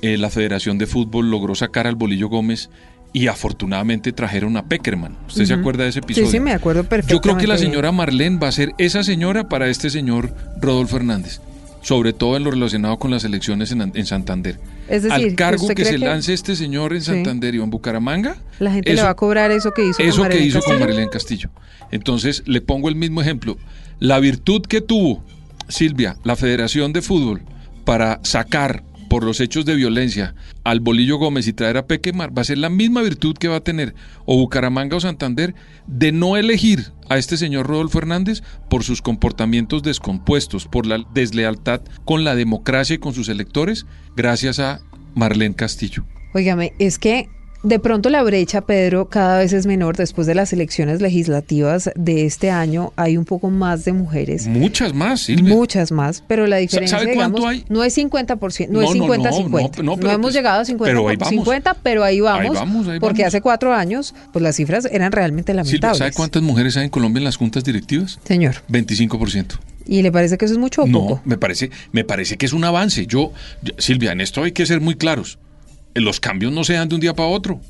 eh, 0.02 0.18
la 0.18 0.28
Federación 0.28 0.76
de 0.76 0.86
Fútbol 0.86 1.30
logró 1.30 1.54
sacar 1.54 1.86
al 1.86 1.94
Bolillo 1.94 2.28
Gómez 2.28 2.68
y 3.14 3.28
afortunadamente 3.28 4.12
trajeron 4.12 4.58
a 4.58 4.66
Peckerman. 4.66 5.16
¿Usted 5.28 5.46
se 5.46 5.54
acuerda 5.54 5.84
de 5.84 5.88
ese 5.88 6.00
episodio? 6.00 6.26
Sí, 6.26 6.32
sí, 6.32 6.40
me 6.40 6.52
acuerdo 6.52 6.82
perfectamente. 6.84 7.14
Yo 7.14 7.20
creo 7.22 7.38
que 7.38 7.46
la 7.46 7.56
señora 7.56 7.90
Marlene 7.90 8.38
va 8.38 8.48
a 8.48 8.52
ser 8.52 8.72
esa 8.76 9.02
señora 9.02 9.48
para 9.48 9.68
este 9.68 9.88
señor 9.88 10.34
Rodolfo 10.60 10.98
Hernández, 10.98 11.40
sobre 11.82 12.12
todo 12.12 12.36
en 12.36 12.44
lo 12.44 12.50
relacionado 12.50 12.98
con 12.98 13.10
las 13.10 13.24
elecciones 13.24 13.70
en, 13.72 13.92
en 13.94 14.06
Santander. 14.06 14.58
Es 14.88 15.02
decir, 15.02 15.12
Al 15.12 15.34
cargo 15.34 15.68
que 15.68 15.84
se 15.84 15.92
que 15.92 15.98
lance 15.98 16.32
este 16.32 16.56
señor 16.56 16.92
en 16.94 17.00
Sí. 17.00 17.06
Santander 17.12 17.54
y 17.54 17.60
en 17.60 17.70
Bucaramanga, 17.70 18.36
La 18.58 18.72
gente 18.72 18.88
le 18.90 18.94
eso- 18.94 19.04
va 19.04 19.10
a 19.10 19.16
cobrar 19.16 19.50
eso 19.50 19.72
que 19.72 19.82
hizo 19.86 19.96
con 19.98 20.06
eso 20.06 20.28
que 20.28 20.38
hizo 20.40 20.60
con. 20.60 20.78
Marilén 20.78 21.08
Castillo. 21.08 21.50
Entonces, 21.90 22.42
le 22.46 22.60
pongo 22.60 22.88
el 22.88 22.94
mismo 22.96 23.20
ejemplo. 23.20 23.58
La 23.98 24.18
virtud 24.20 24.62
que 24.62 24.80
tuvo 24.80 25.22
Silvia, 25.68 26.16
la 26.24 26.36
Federación 26.36 26.92
de 26.92 27.02
Fútbol, 27.02 27.42
para 27.84 28.20
sacar 28.22 28.82
por 29.12 29.24
los 29.24 29.40
hechos 29.40 29.66
de 29.66 29.74
violencia 29.74 30.34
al 30.64 30.80
Bolillo 30.80 31.18
Gómez 31.18 31.46
y 31.46 31.52
traer 31.52 31.76
a 31.76 31.86
Pequemar, 31.86 32.30
va 32.34 32.40
a 32.40 32.46
ser 32.46 32.56
la 32.56 32.70
misma 32.70 33.02
virtud 33.02 33.36
que 33.36 33.48
va 33.48 33.56
a 33.56 33.60
tener 33.62 33.94
o 34.24 34.38
Bucaramanga 34.38 34.96
o 34.96 35.00
Santander 35.00 35.54
de 35.86 36.12
no 36.12 36.38
elegir 36.38 36.92
a 37.10 37.18
este 37.18 37.36
señor 37.36 37.66
Rodolfo 37.66 37.98
Hernández 37.98 38.42
por 38.70 38.84
sus 38.84 39.02
comportamientos 39.02 39.82
descompuestos, 39.82 40.66
por 40.66 40.86
la 40.86 41.04
deslealtad 41.12 41.82
con 42.06 42.24
la 42.24 42.34
democracia 42.34 42.94
y 42.94 43.00
con 43.00 43.12
sus 43.12 43.28
electores, 43.28 43.84
gracias 44.16 44.58
a 44.60 44.80
Marlene 45.14 45.56
Castillo. 45.56 46.06
Óigame, 46.32 46.72
es 46.78 46.98
que 46.98 47.28
de 47.62 47.78
pronto 47.78 48.10
la 48.10 48.22
brecha, 48.22 48.62
Pedro, 48.62 49.08
cada 49.08 49.38
vez 49.38 49.52
es 49.52 49.66
menor. 49.66 49.96
Después 49.96 50.26
de 50.26 50.34
las 50.34 50.52
elecciones 50.52 51.00
legislativas 51.00 51.90
de 51.94 52.26
este 52.26 52.50
año, 52.50 52.92
hay 52.96 53.16
un 53.16 53.24
poco 53.24 53.50
más 53.50 53.84
de 53.84 53.92
mujeres. 53.92 54.46
Muchas 54.48 54.94
más, 54.94 55.20
Silvia. 55.22 55.54
Muchas 55.54 55.92
más, 55.92 56.24
pero 56.26 56.46
la 56.46 56.56
diferencia, 56.56 56.98
¿Sabe 56.98 57.14
cuánto 57.14 57.46
hay? 57.46 57.64
no 57.68 57.84
es 57.84 57.96
50%, 57.96 58.68
no, 58.68 58.80
No, 58.80 58.90
es 58.90 58.96
no, 58.96 59.06
50-50. 59.06 59.82
no, 59.82 59.96
No, 59.96 59.96
no, 59.96 60.10
hemos 60.10 60.20
pues- 60.22 60.34
llegado 60.34 60.60
a 60.60 60.64
50, 60.64 60.90
pero 60.90 61.08
ahí 61.08 61.16
vamos. 61.16 61.30
50, 61.30 61.74
pero 61.82 62.04
ahí 62.04 62.20
vamos. 62.20 62.42
Ahí 62.42 62.48
vamos, 62.52 62.88
ahí 62.88 62.98
porque 63.00 63.22
vamos. 63.22 63.34
hace 63.34 63.40
cuatro 63.40 63.72
años, 63.72 64.14
pues 64.32 64.42
las 64.42 64.56
cifras 64.56 64.84
eran 64.86 65.12
realmente 65.12 65.52
Silvia, 65.52 65.62
lamentables. 65.64 65.98
¿sabe 65.98 66.12
cuántas 66.12 66.42
mujeres 66.42 66.76
hay 66.76 66.84
en 66.84 66.90
Colombia 66.90 67.20
en 67.20 67.24
las 67.24 67.36
juntas 67.36 67.62
directivas? 67.64 68.18
Señor, 68.24 68.56
25%. 68.68 69.58
¿y 69.86 70.02
le 70.02 70.12
parece 70.12 70.38
que 70.38 70.44
eso 70.44 70.54
es 70.54 70.58
mucho 70.60 70.82
o 70.82 70.86
No, 70.86 71.00
poco? 71.00 71.20
me 71.24 71.36
parece, 71.36 71.70
me 71.92 72.04
parece 72.04 72.36
que 72.36 72.46
es 72.46 72.52
un 72.52 72.64
avance. 72.64 73.06
Yo- 73.06 73.32
Silvia, 73.78 74.12
en 74.12 74.20
esto 74.20 74.42
hay 74.44 74.52
que 74.52 74.64
ser 74.66 74.80
muy 74.80 74.94
claros. 74.96 75.38
Los 75.94 76.20
cambios 76.20 76.52
no 76.52 76.64
se 76.64 76.74
dan 76.74 76.88
de 76.88 76.94
un 76.94 77.00
día 77.00 77.14
para 77.14 77.28
otro. 77.28 77.60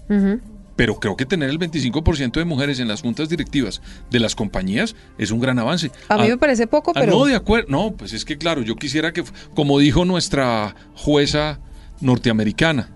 Pero 0.77 0.99
creo 0.99 1.17
que 1.17 1.27
tener 1.27 1.51
el 1.51 1.59
25% 1.59 2.33
de 2.33 2.45
mujeres 2.47 2.81
en 2.81 2.89
las 2.89 3.03
juntas 3.03 3.29
directivas 3.29 3.83
de 4.11 4.19
las 4.21 4.35
compañías 4.35 4.97
es 5.19 5.31
un 5.31 5.39
gran 5.39 5.59
avance. 5.59 5.91
A 6.09 6.17
mí 6.17 6.29
me 6.29 6.39
parece 6.39 6.67
poco, 6.67 6.93
ah, 6.95 7.01
pero- 7.01 7.13
no, 7.19 7.25
de 7.27 7.35
acuerdo. 7.35 7.67
No, 7.71 7.93
pues 7.93 8.13
es 8.15 8.25
que 8.25 8.39
claro, 8.39 8.63
yo 8.63 8.77
quisiera 8.77 9.13
que, 9.13 9.23
como 9.55 9.79
dijo 9.79 10.05
nuestra 10.07 10.75
jueza 10.95 11.61
norteamericana, 12.01 12.91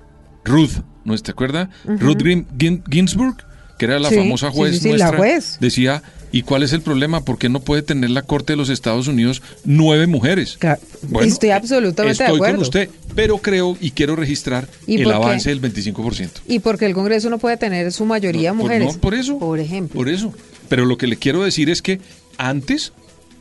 Ruth, 0.45 0.83
¿no 1.05 1.17
te 1.19 1.31
acuerdas? 1.31 1.69
Ruth 1.85 2.23
Ginsburg, 2.91 3.37
que 3.79 3.85
era 3.85 3.99
la 3.99 4.09
Sí, 4.09 4.17
famosa 4.17 4.51
juez 4.51 4.75
sí, 4.77 4.81
sí, 4.81 4.89
la 4.97 4.97
nuestra, 5.11 5.19
juez. 5.19 5.59
decía, 5.61 6.03
¿y 6.33 6.43
cuál 6.43 6.63
es 6.63 6.73
el 6.73 6.81
problema? 6.83 7.23
¿Por 7.25 7.39
qué 7.39 7.49
no 7.49 7.61
puede 7.61 7.83
tener 7.83 8.11
la 8.11 8.23
Corte 8.23 8.53
de 8.53 8.57
los 8.57 8.69
Estados 8.69 9.09
Unidos 9.09 9.43
nueve 9.65 10.07
mujeres? 10.07 10.59
Bueno, 11.09 11.27
Estoy 11.29 11.51
absolutamente 11.51 12.23
de 12.23 12.25
Estoy 12.27 12.37
acuerdo. 12.37 12.57
con 12.57 12.63
usted, 12.63 12.91
pero 13.15 13.39
creo 13.39 13.77
y 13.81 13.91
quiero 13.93 14.17
registrar 14.17 14.69
¿Y 14.87 14.97
el 14.99 15.05
por 15.05 15.15
avance 15.15 15.49
del 15.51 15.61
25%. 15.63 16.31
Y 16.47 16.59
porque 16.59 16.87
el 16.87 16.95
Congreso 16.95 17.31
no 17.31 17.39
puede 17.39 17.57
tener 17.57 17.93
su 17.93 18.05
mayoría 18.05 18.51
Por- 18.53 18.63
mujeres. 18.63 18.95
no, 18.95 19.01
por 19.01 19.15
eso. 19.15 19.39
Por 19.39 19.59
ejemplo. 19.61 19.97
Por 19.99 20.09
eso. 20.09 20.33
Pero 20.69 20.85
lo 20.85 20.97
que 20.99 21.07
le 21.07 21.17
quiero 21.17 21.43
decir 21.43 21.71
es 21.71 21.81
que 21.83 22.01
antes 22.39 22.93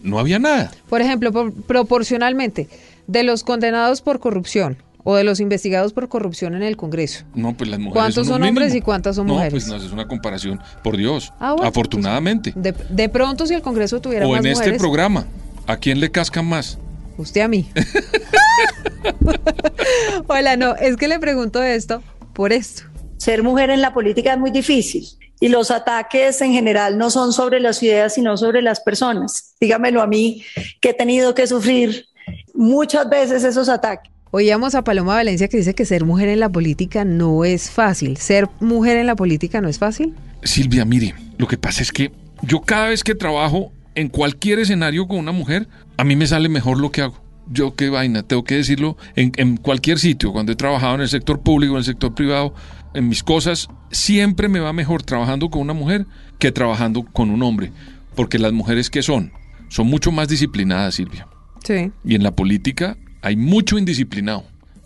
no 0.04 0.20
había 0.20 0.40
nada. 0.40 0.72
Por 0.90 1.02
ejemplo, 1.02 1.32
por- 1.32 1.52
proporcionalmente, 1.54 2.68
de 3.08 3.24
los 3.24 3.44
condenados 3.44 4.02
por 4.02 4.20
corrupción 4.20 4.78
o 5.06 5.16
de 5.16 5.24
los 5.24 5.40
investigados 5.40 5.94
por 5.94 6.10
corrupción 6.10 6.56
en 6.56 6.64
el 6.64 6.76
Congreso. 6.76 7.24
No, 7.36 7.56
pues 7.56 7.70
las 7.70 7.80
mujeres 7.80 8.02
¿Cuántos 8.02 8.28
son 8.28 8.44
hombres 8.44 8.70
mínimo. 8.70 8.78
y 8.78 8.82
cuántas 8.82 9.16
son 9.16 9.28
no, 9.28 9.34
mujeres? 9.36 9.54
pues 9.54 9.68
no, 9.68 9.76
es 9.78 9.92
una 9.92 10.08
comparación, 10.08 10.60
por 10.84 10.98
Dios. 10.98 11.32
Ah, 11.40 11.54
bueno, 11.54 11.68
Afortunadamente. 11.68 12.52
De, 12.56 12.74
de 12.90 13.10
pronto, 13.10 13.46
si 13.46 13.54
el 13.54 13.62
Congreso 13.62 14.02
tuviera 14.02 14.28
o 14.28 14.32
más 14.32 14.40
en 14.40 14.48
este 14.48 14.64
mujeres, 14.64 14.82
programa, 14.82 15.28
¿a 15.68 15.78
quién 15.78 16.00
le 16.02 16.12
cascan 16.12 16.46
más? 16.46 16.78
usted 17.18 17.42
a 17.42 17.48
mí. 17.48 17.70
Hola, 20.28 20.58
no, 20.58 20.76
es 20.76 20.98
que 20.98 21.08
le 21.08 21.20
pregunto 21.20 21.64
esto 21.64 22.02
por 22.34 22.52
esto. 22.52 22.84
Ser 23.18 23.44
mujer 23.44 23.70
en 23.70 23.82
la 23.82 23.94
política 23.94 24.34
es 24.34 24.40
muy 24.40 24.52
difícil 24.52 25.06
y 25.40 25.50
los 25.50 25.72
ataques 25.72 26.42
en 26.42 26.52
general 26.52 26.98
no 26.98 27.10
son 27.10 27.32
sobre 27.32 27.60
las 27.60 27.82
ideas, 27.84 28.16
sino 28.16 28.38
sobre 28.38 28.62
las 28.62 28.82
personas. 28.82 29.56
Dígamelo 29.62 30.02
a 30.02 30.08
mí, 30.08 30.44
que 30.82 30.90
he 30.90 30.94
tenido 30.94 31.36
que 31.36 31.48
sufrir 31.48 32.06
muchas 32.54 33.10
veces 33.10 33.44
esos 33.44 33.70
ataques. 33.70 34.12
Oíamos 34.38 34.76
a 34.76 34.84
Paloma 34.84 35.14
Valencia 35.14 35.48
que 35.48 35.56
dice 35.56 35.76
que 35.76 35.86
ser 35.86 36.04
mujer 36.04 36.28
en 36.28 36.42
la 36.42 36.50
política 36.50 37.06
no 37.06 37.46
es 37.46 37.72
fácil. 37.72 38.18
¿Ser 38.18 38.50
mujer 38.60 38.98
en 38.98 39.08
la 39.08 39.16
política 39.16 39.62
no 39.62 39.70
es 39.70 39.80
fácil? 39.80 40.14
Silvia, 40.44 40.84
mire, 40.84 41.16
lo 41.38 41.48
que 41.48 41.58
pasa 41.58 41.82
es 41.82 41.94
que 41.94 42.12
yo 42.42 42.60
cada 42.60 42.90
vez 42.90 43.06
que 43.06 43.16
trabajo 43.16 43.72
en 43.96 44.10
cualquier 44.10 44.60
escenario 44.60 45.08
con 45.08 45.20
una 45.20 45.32
mujer, 45.32 45.70
a 45.96 46.04
mí 46.04 46.18
me 46.18 46.28
sale 46.28 46.50
mejor 46.50 46.82
lo 46.82 46.92
que 46.92 47.02
hago. 47.02 47.24
Yo 47.50 47.76
qué 47.76 47.88
vaina, 47.88 48.24
tengo 48.24 48.44
que 48.44 48.56
decirlo 48.56 48.98
en, 49.16 49.32
en 49.38 49.56
cualquier 49.56 50.00
sitio, 50.00 50.34
cuando 50.34 50.52
he 50.52 50.58
trabajado 50.58 50.96
en 50.96 51.02
el 51.02 51.08
sector 51.08 51.40
público, 51.40 51.72
en 51.76 51.78
el 51.78 51.86
sector 51.86 52.14
privado, 52.14 52.54
en 52.94 53.08
mis 53.08 53.24
cosas, 53.24 53.70
siempre 53.90 54.50
me 54.50 54.60
va 54.60 54.74
mejor 54.74 55.02
trabajando 55.02 55.50
con 55.50 55.62
una 55.62 55.72
mujer 55.72 56.08
que 56.40 56.52
trabajando 56.52 57.04
con 57.04 57.30
un 57.30 57.42
hombre. 57.42 57.72
Porque 58.16 58.38
las 58.38 58.52
mujeres 58.52 58.90
que 58.90 59.02
son, 59.02 59.32
son 59.70 59.88
mucho 59.88 60.12
más 60.12 60.28
disciplinadas, 60.28 60.96
Silvia. 60.96 61.26
Sí. 61.64 61.94
Y 62.04 62.16
en 62.16 62.24
la 62.24 62.36
política 62.36 62.98
hay 63.26 63.36
mucho 63.36 63.80
indisciplinado. 63.80 64.44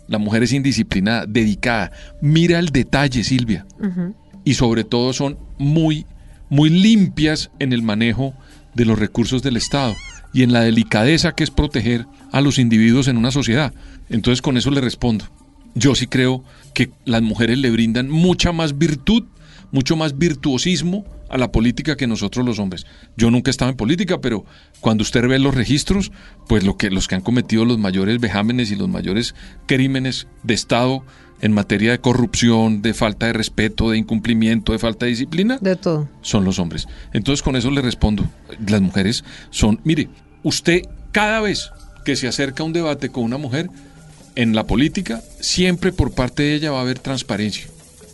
La 0.08 0.16
mujer 0.16 0.42
es 0.42 0.52
indisciplinada, 0.54 1.26
dedicada. 1.26 1.92
Mira 2.22 2.58
el 2.58 2.70
detalle, 2.70 3.22
Silvia 3.22 3.66
y 4.44 4.54
sobre 4.54 4.82
todo 4.82 5.12
son 5.12 5.38
muy, 5.58 6.06
muy 6.48 6.70
limpias 6.70 7.50
en 7.58 7.74
el 7.74 7.82
manejo 7.82 8.32
de 8.74 8.86
los 8.86 8.98
recursos 8.98 9.42
del 9.42 9.58
Estado 9.58 9.94
y 10.32 10.42
en 10.42 10.54
la 10.54 10.62
delicadeza 10.62 11.32
que 11.32 11.44
es 11.44 11.50
proteger 11.50 12.06
a 12.32 12.40
los 12.40 12.58
individuos 12.58 13.08
en 13.08 13.18
una 13.18 13.30
sociedad. 13.30 13.74
Entonces 14.08 14.40
con 14.40 14.56
eso 14.56 14.70
le 14.70 14.80
respondo. 14.80 15.26
Yo 15.74 15.94
sí 15.94 16.06
creo 16.06 16.42
que 16.72 16.90
las 17.04 17.20
mujeres 17.20 17.58
le 17.58 17.70
brindan 17.70 18.08
mucha 18.08 18.52
más 18.52 18.78
virtud, 18.78 19.24
mucho 19.72 19.96
más 19.96 20.18
virtuosismo 20.18 21.04
a 21.28 21.38
la 21.38 21.52
política 21.52 21.96
que 21.96 22.06
nosotros 22.06 22.44
los 22.44 22.58
hombres. 22.58 22.86
Yo 23.16 23.30
nunca 23.30 23.50
he 23.50 23.52
estado 23.52 23.70
en 23.70 23.76
política, 23.76 24.20
pero 24.20 24.44
cuando 24.80 25.02
usted 25.02 25.26
ve 25.28 25.38
los 25.38 25.54
registros, 25.54 26.10
pues 26.48 26.64
lo 26.64 26.76
que 26.76 26.90
los 26.90 27.06
que 27.06 27.14
han 27.14 27.20
cometido 27.20 27.64
los 27.64 27.78
mayores 27.78 28.18
vejámenes 28.20 28.70
y 28.70 28.76
los 28.76 28.88
mayores 28.88 29.34
crímenes 29.66 30.26
de 30.42 30.54
Estado 30.54 31.04
en 31.40 31.52
materia 31.52 31.92
de 31.92 32.00
corrupción, 32.00 32.82
de 32.82 32.92
falta 32.94 33.26
de 33.26 33.32
respeto, 33.32 33.90
de 33.90 33.98
incumplimiento, 33.98 34.72
de 34.72 34.78
falta 34.78 35.06
de 35.06 35.10
disciplina, 35.10 35.58
De 35.60 35.76
todo. 35.76 36.08
son 36.20 36.44
los 36.44 36.58
hombres. 36.58 36.86
Entonces 37.12 37.42
con 37.42 37.56
eso 37.56 37.70
le 37.70 37.80
respondo. 37.80 38.28
Las 38.66 38.80
mujeres 38.80 39.24
son, 39.50 39.80
mire, 39.84 40.08
usted 40.42 40.82
cada 41.12 41.40
vez 41.40 41.70
que 42.04 42.16
se 42.16 42.28
acerca 42.28 42.62
a 42.62 42.66
un 42.66 42.72
debate 42.72 43.10
con 43.10 43.24
una 43.24 43.38
mujer 43.38 43.70
en 44.34 44.54
la 44.54 44.66
política, 44.66 45.22
siempre 45.40 45.92
por 45.92 46.12
parte 46.12 46.42
de 46.42 46.54
ella 46.54 46.72
va 46.72 46.78
a 46.78 46.82
haber 46.82 46.98
transparencia. 46.98 47.66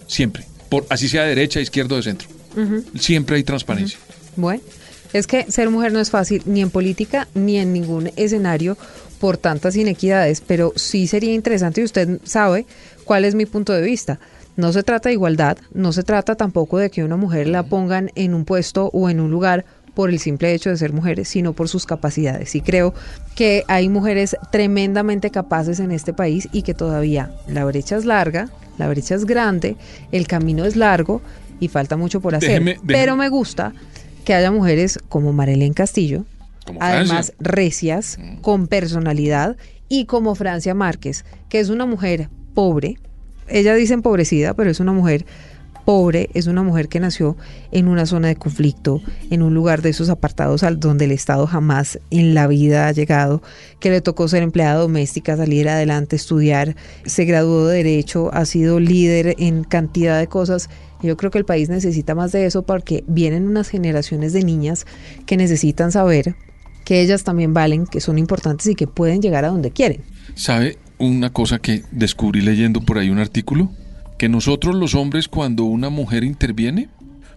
Siempre. 0.06 0.44
Por, 0.68 0.86
así 0.88 1.08
sea 1.08 1.24
derecha, 1.24 1.60
izquierda 1.60 1.94
o 1.94 1.96
de 1.96 2.02
centro. 2.02 2.28
Siempre 2.98 3.36
hay 3.36 3.44
transparencia. 3.44 3.98
Bueno, 4.36 4.62
es 5.12 5.26
que 5.26 5.50
ser 5.50 5.70
mujer 5.70 5.92
no 5.92 6.00
es 6.00 6.10
fácil 6.10 6.42
ni 6.46 6.60
en 6.62 6.70
política 6.70 7.28
ni 7.34 7.58
en 7.58 7.72
ningún 7.72 8.10
escenario 8.16 8.76
por 9.18 9.36
tantas 9.36 9.76
inequidades, 9.76 10.40
pero 10.40 10.72
sí 10.76 11.06
sería 11.06 11.32
interesante 11.32 11.80
y 11.80 11.84
usted 11.84 12.20
sabe 12.24 12.66
cuál 13.04 13.24
es 13.24 13.34
mi 13.34 13.46
punto 13.46 13.72
de 13.72 13.82
vista. 13.82 14.18
No 14.56 14.72
se 14.72 14.82
trata 14.82 15.08
de 15.08 15.14
igualdad, 15.14 15.58
no 15.72 15.92
se 15.92 16.02
trata 16.02 16.34
tampoco 16.34 16.78
de 16.78 16.90
que 16.90 17.04
una 17.04 17.16
mujer 17.16 17.46
la 17.46 17.62
pongan 17.62 18.10
en 18.14 18.34
un 18.34 18.44
puesto 18.44 18.90
o 18.92 19.10
en 19.10 19.20
un 19.20 19.30
lugar 19.30 19.66
por 19.96 20.10
el 20.10 20.18
simple 20.20 20.52
hecho 20.52 20.68
de 20.68 20.76
ser 20.76 20.92
mujeres, 20.92 21.26
sino 21.26 21.54
por 21.54 21.68
sus 21.70 21.86
capacidades. 21.86 22.54
Y 22.54 22.60
creo 22.60 22.92
que 23.34 23.64
hay 23.66 23.88
mujeres 23.88 24.36
tremendamente 24.52 25.30
capaces 25.30 25.80
en 25.80 25.90
este 25.90 26.12
país 26.12 26.48
y 26.52 26.62
que 26.62 26.74
todavía 26.74 27.30
la 27.48 27.64
brecha 27.64 27.96
es 27.96 28.04
larga, 28.04 28.50
la 28.76 28.88
brecha 28.88 29.14
es 29.14 29.24
grande, 29.24 29.74
el 30.12 30.26
camino 30.26 30.66
es 30.66 30.76
largo 30.76 31.22
y 31.60 31.68
falta 31.68 31.96
mucho 31.96 32.20
por 32.20 32.34
hacer. 32.34 32.62
Déjeme- 32.62 32.74
déjeme- 32.76 32.86
Pero 32.92 33.16
me 33.16 33.30
gusta 33.30 33.72
que 34.26 34.34
haya 34.34 34.50
mujeres 34.52 34.98
como 35.08 35.32
Marilén 35.32 35.72
Castillo, 35.72 36.26
Como 36.66 36.78
además 36.82 37.08
Francia. 37.08 37.34
recias, 37.40 38.18
con 38.42 38.66
personalidad, 38.66 39.56
y 39.88 40.04
como 40.04 40.34
Francia 40.34 40.74
Márquez, 40.74 41.24
que 41.48 41.58
es 41.58 41.70
una 41.70 41.86
mujer 41.86 42.28
pobre. 42.54 42.98
Ella 43.48 43.74
dice 43.74 43.94
empobrecida, 43.94 44.52
pero 44.52 44.68
es 44.70 44.78
una 44.80 44.92
mujer 44.92 45.24
pobre, 45.86 46.28
es 46.34 46.48
una 46.48 46.64
mujer 46.64 46.88
que 46.88 46.98
nació 46.98 47.36
en 47.70 47.86
una 47.86 48.06
zona 48.06 48.26
de 48.28 48.34
conflicto, 48.34 49.00
en 49.30 49.40
un 49.40 49.54
lugar 49.54 49.82
de 49.82 49.90
esos 49.90 50.10
apartados 50.10 50.64
al 50.64 50.80
donde 50.80 51.04
el 51.04 51.12
Estado 51.12 51.46
jamás 51.46 52.00
en 52.10 52.34
la 52.34 52.48
vida 52.48 52.88
ha 52.88 52.92
llegado, 52.92 53.40
que 53.78 53.90
le 53.90 54.00
tocó 54.00 54.26
ser 54.26 54.42
empleada 54.42 54.80
doméstica, 54.80 55.36
salir 55.36 55.68
adelante, 55.68 56.16
estudiar, 56.16 56.74
se 57.06 57.24
graduó 57.24 57.68
de 57.68 57.84
derecho, 57.84 58.34
ha 58.34 58.44
sido 58.46 58.80
líder 58.80 59.36
en 59.38 59.62
cantidad 59.62 60.18
de 60.18 60.26
cosas. 60.26 60.68
Yo 61.02 61.16
creo 61.16 61.30
que 61.30 61.38
el 61.38 61.44
país 61.44 61.68
necesita 61.68 62.16
más 62.16 62.32
de 62.32 62.46
eso 62.46 62.66
porque 62.66 63.04
vienen 63.06 63.46
unas 63.46 63.68
generaciones 63.68 64.32
de 64.32 64.42
niñas 64.42 64.86
que 65.24 65.36
necesitan 65.36 65.92
saber 65.92 66.34
que 66.84 67.00
ellas 67.00 67.22
también 67.22 67.54
valen, 67.54 67.86
que 67.86 68.00
son 68.00 68.18
importantes 68.18 68.66
y 68.66 68.74
que 68.74 68.88
pueden 68.88 69.22
llegar 69.22 69.44
a 69.44 69.48
donde 69.48 69.70
quieren. 69.70 70.02
¿Sabe 70.34 70.78
una 70.98 71.32
cosa 71.32 71.60
que 71.60 71.84
descubrí 71.92 72.40
leyendo 72.40 72.80
por 72.80 72.98
ahí 72.98 73.08
un 73.08 73.20
artículo? 73.20 73.70
Que 74.18 74.28
nosotros 74.28 74.74
los 74.74 74.94
hombres 74.94 75.28
cuando 75.28 75.64
una 75.64 75.90
mujer 75.90 76.24
interviene, 76.24 76.88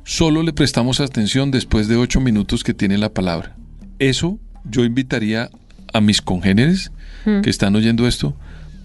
solo 0.06 0.44
le 0.44 0.54
prestamos 0.54 1.00
atención 1.00 1.52
después 1.52 1.88
de 1.88 1.98
ocho 1.98 2.20
minutos 2.22 2.64
que 2.64 2.74
tiene 2.74 2.98
la 2.98 3.10
palabra. 3.14 3.56
Eso 4.00 4.40
yo 4.64 4.84
invitaría 4.86 5.50
a 5.94 6.02
mis 6.02 6.22
congéneres 6.22 6.92
Mm. 7.26 7.42
que 7.42 7.50
están 7.50 7.76
oyendo 7.76 8.08
esto, 8.08 8.34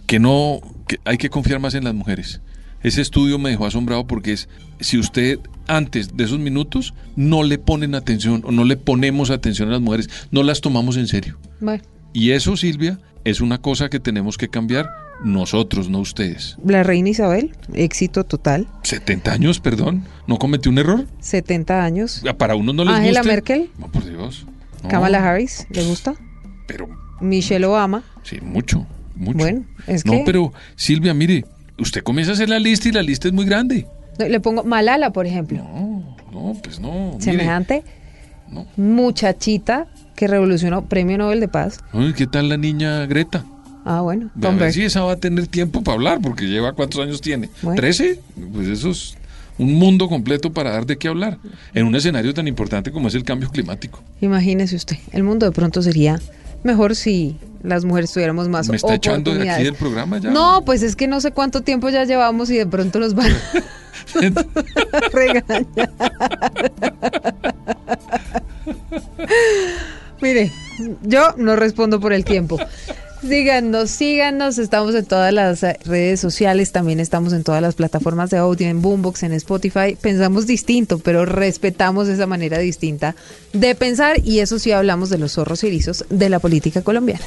que 0.06 0.18
no, 0.18 0.60
que 0.88 0.98
hay 1.04 1.18
que 1.18 1.30
confiar 1.30 1.60
más 1.60 1.74
en 1.74 1.84
las 1.84 1.94
mujeres. 1.94 2.40
Ese 2.82 3.00
estudio 3.00 3.38
me 3.38 3.50
dejó 3.50 3.64
asombrado 3.66 4.06
porque 4.08 4.32
es, 4.32 4.48
si 4.80 4.98
usted 4.98 5.38
antes 5.68 6.16
de 6.16 6.24
esos 6.24 6.38
minutos 6.40 6.94
no 7.14 7.44
le 7.44 7.58
ponen 7.58 7.94
atención 7.94 8.42
o 8.44 8.50
no 8.50 8.64
le 8.64 8.76
ponemos 8.76 9.30
atención 9.30 9.68
a 9.68 9.72
las 9.72 9.80
mujeres, 9.80 10.10
no 10.32 10.42
las 10.42 10.60
tomamos 10.60 10.96
en 10.96 11.06
serio. 11.06 11.38
Bueno, 11.60 11.82
Y 12.12 12.30
eso, 12.32 12.56
Silvia, 12.56 12.98
es 13.24 13.40
una 13.40 13.58
cosa 13.58 13.88
que 13.88 14.00
tenemos 14.00 14.36
que 14.36 14.48
cambiar 14.48 14.90
nosotros, 15.22 15.88
no 15.88 16.00
ustedes. 16.00 16.56
la 16.64 16.82
reina 16.82 17.08
Isabel, 17.10 17.52
éxito 17.72 18.24
total, 18.24 18.66
70 18.82 19.32
años, 19.32 19.60
perdón, 19.60 20.04
¿no 20.26 20.38
cometió 20.38 20.70
un 20.70 20.78
error? 20.78 21.06
70 21.20 21.84
años. 21.84 22.22
Para 22.38 22.56
uno 22.56 22.72
no 22.72 22.84
les 22.84 22.94
Angela 22.94 23.20
guste. 23.20 23.32
Merkel, 23.32 23.70
No, 23.78 23.88
por 23.88 24.04
Dios. 24.04 24.46
No, 24.82 24.88
Kamala 24.88 25.18
Harris, 25.26 25.66
¿le 25.70 25.82
gusta? 25.84 26.14
Pero 26.66 26.88
Michelle 27.20 27.64
Obama. 27.66 28.02
sí, 28.22 28.38
mucho, 28.42 28.86
mucho. 29.14 29.38
Bueno, 29.38 29.64
es 29.86 30.04
no, 30.04 30.12
que 30.12 30.22
pero 30.26 30.52
Silvia, 30.76 31.14
mire, 31.14 31.44
usted 31.78 32.02
comienza 32.02 32.32
a 32.32 32.34
hacer 32.34 32.48
la 32.48 32.58
lista 32.58 32.88
y 32.88 32.92
la 32.92 33.02
lista 33.02 33.28
es 33.28 33.34
muy 33.34 33.44
grande. 33.46 33.86
No, 34.18 34.26
Le 34.28 34.40
pongo 34.40 34.62
Malala, 34.64 35.10
por 35.10 35.26
ejemplo. 35.26 35.58
No, 35.62 36.16
no, 36.32 36.56
pues 36.62 36.78
no. 36.80 37.12
mire. 37.12 37.22
Semejante 37.22 37.84
No. 38.50 38.66
muchachita 38.76 39.86
que 40.16 40.28
revolucionó 40.28 40.86
Premio 40.86 41.18
Nobel 41.18 41.40
de 41.40 41.48
Paz. 41.48 41.78
Ay, 41.92 42.12
¿Qué 42.14 42.26
tal 42.26 42.48
la 42.48 42.56
niña 42.56 43.06
Greta? 43.06 43.44
Ah, 43.84 44.00
bueno. 44.00 44.30
A 44.42 44.50
ver 44.50 44.72
si 44.72 44.82
esa 44.82 45.02
va 45.02 45.12
a 45.12 45.16
tener 45.16 45.46
tiempo 45.46 45.82
para 45.82 45.94
hablar, 45.94 46.20
porque 46.22 46.46
lleva 46.46 46.72
cuántos 46.72 47.00
años 47.00 47.20
tiene. 47.20 47.50
Bueno. 47.62 47.80
¿Trece? 47.80 48.20
Pues 48.52 48.68
eso 48.68 48.90
es 48.90 49.16
un 49.58 49.74
mundo 49.74 50.08
completo 50.08 50.52
para 50.52 50.70
dar 50.70 50.86
de 50.86 50.96
qué 50.96 51.08
hablar, 51.08 51.38
en 51.74 51.86
un 51.86 51.94
escenario 51.94 52.34
tan 52.34 52.48
importante 52.48 52.90
como 52.90 53.08
es 53.08 53.14
el 53.14 53.24
cambio 53.24 53.50
climático. 53.50 54.02
Imagínese 54.20 54.76
usted, 54.76 54.96
el 55.12 55.22
mundo 55.22 55.46
de 55.46 55.52
pronto 55.52 55.82
sería 55.82 56.20
mejor 56.64 56.96
si 56.96 57.36
las 57.62 57.84
mujeres 57.84 58.12
tuviéramos 58.12 58.48
más 58.48 58.68
¿Me 58.68 58.76
está 58.76 58.94
echando 58.94 59.34
de 59.34 59.48
aquí 59.48 59.64
del 59.64 59.74
programa 59.74 60.18
ya? 60.18 60.30
No, 60.30 60.64
pues 60.64 60.82
es 60.82 60.96
que 60.96 61.06
no 61.06 61.20
sé 61.20 61.32
cuánto 61.32 61.60
tiempo 61.60 61.88
ya 61.88 62.04
llevamos 62.04 62.50
y 62.50 62.56
de 62.56 62.66
pronto 62.66 62.98
nos 62.98 63.14
van 63.14 63.30
a 63.30 63.38
regañar. 65.12 65.66
Mire, 70.20 70.52
yo 71.02 71.34
no 71.36 71.56
respondo 71.56 72.00
por 72.00 72.12
el 72.12 72.24
tiempo. 72.24 72.58
Síganos, 73.26 73.90
síganos, 73.90 74.58
estamos 74.58 74.94
en 74.94 75.06
todas 75.06 75.32
las 75.32 75.62
eh, 75.62 75.78
redes 75.86 76.20
sociales, 76.20 76.72
también 76.72 77.00
estamos 77.00 77.32
en 77.32 77.42
todas 77.42 77.62
las 77.62 77.74
plataformas 77.74 78.28
de 78.28 78.36
audio, 78.36 78.68
en 78.68 78.82
Boombox, 78.82 79.22
en 79.22 79.32
Spotify. 79.32 79.96
Pensamos 79.98 80.46
distinto, 80.46 80.98
pero 80.98 81.24
respetamos 81.24 82.08
esa 82.08 82.26
manera 82.26 82.58
distinta 82.58 83.16
de 83.54 83.74
pensar 83.74 84.18
y 84.22 84.40
eso 84.40 84.58
sí 84.58 84.72
hablamos 84.72 85.08
de 85.08 85.16
los 85.16 85.32
zorros 85.32 85.64
y 85.64 85.68
erizos 85.68 86.04
de 86.10 86.28
la 86.28 86.38
política 86.38 86.82
colombiana. 86.82 87.24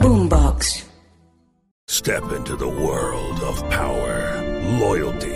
Boombox. 0.00 0.86
Step 1.86 2.24
into 2.36 2.56
the 2.56 2.66
world 2.66 3.40
of 3.42 3.62
power, 3.70 4.42
loyalty, 4.80 5.35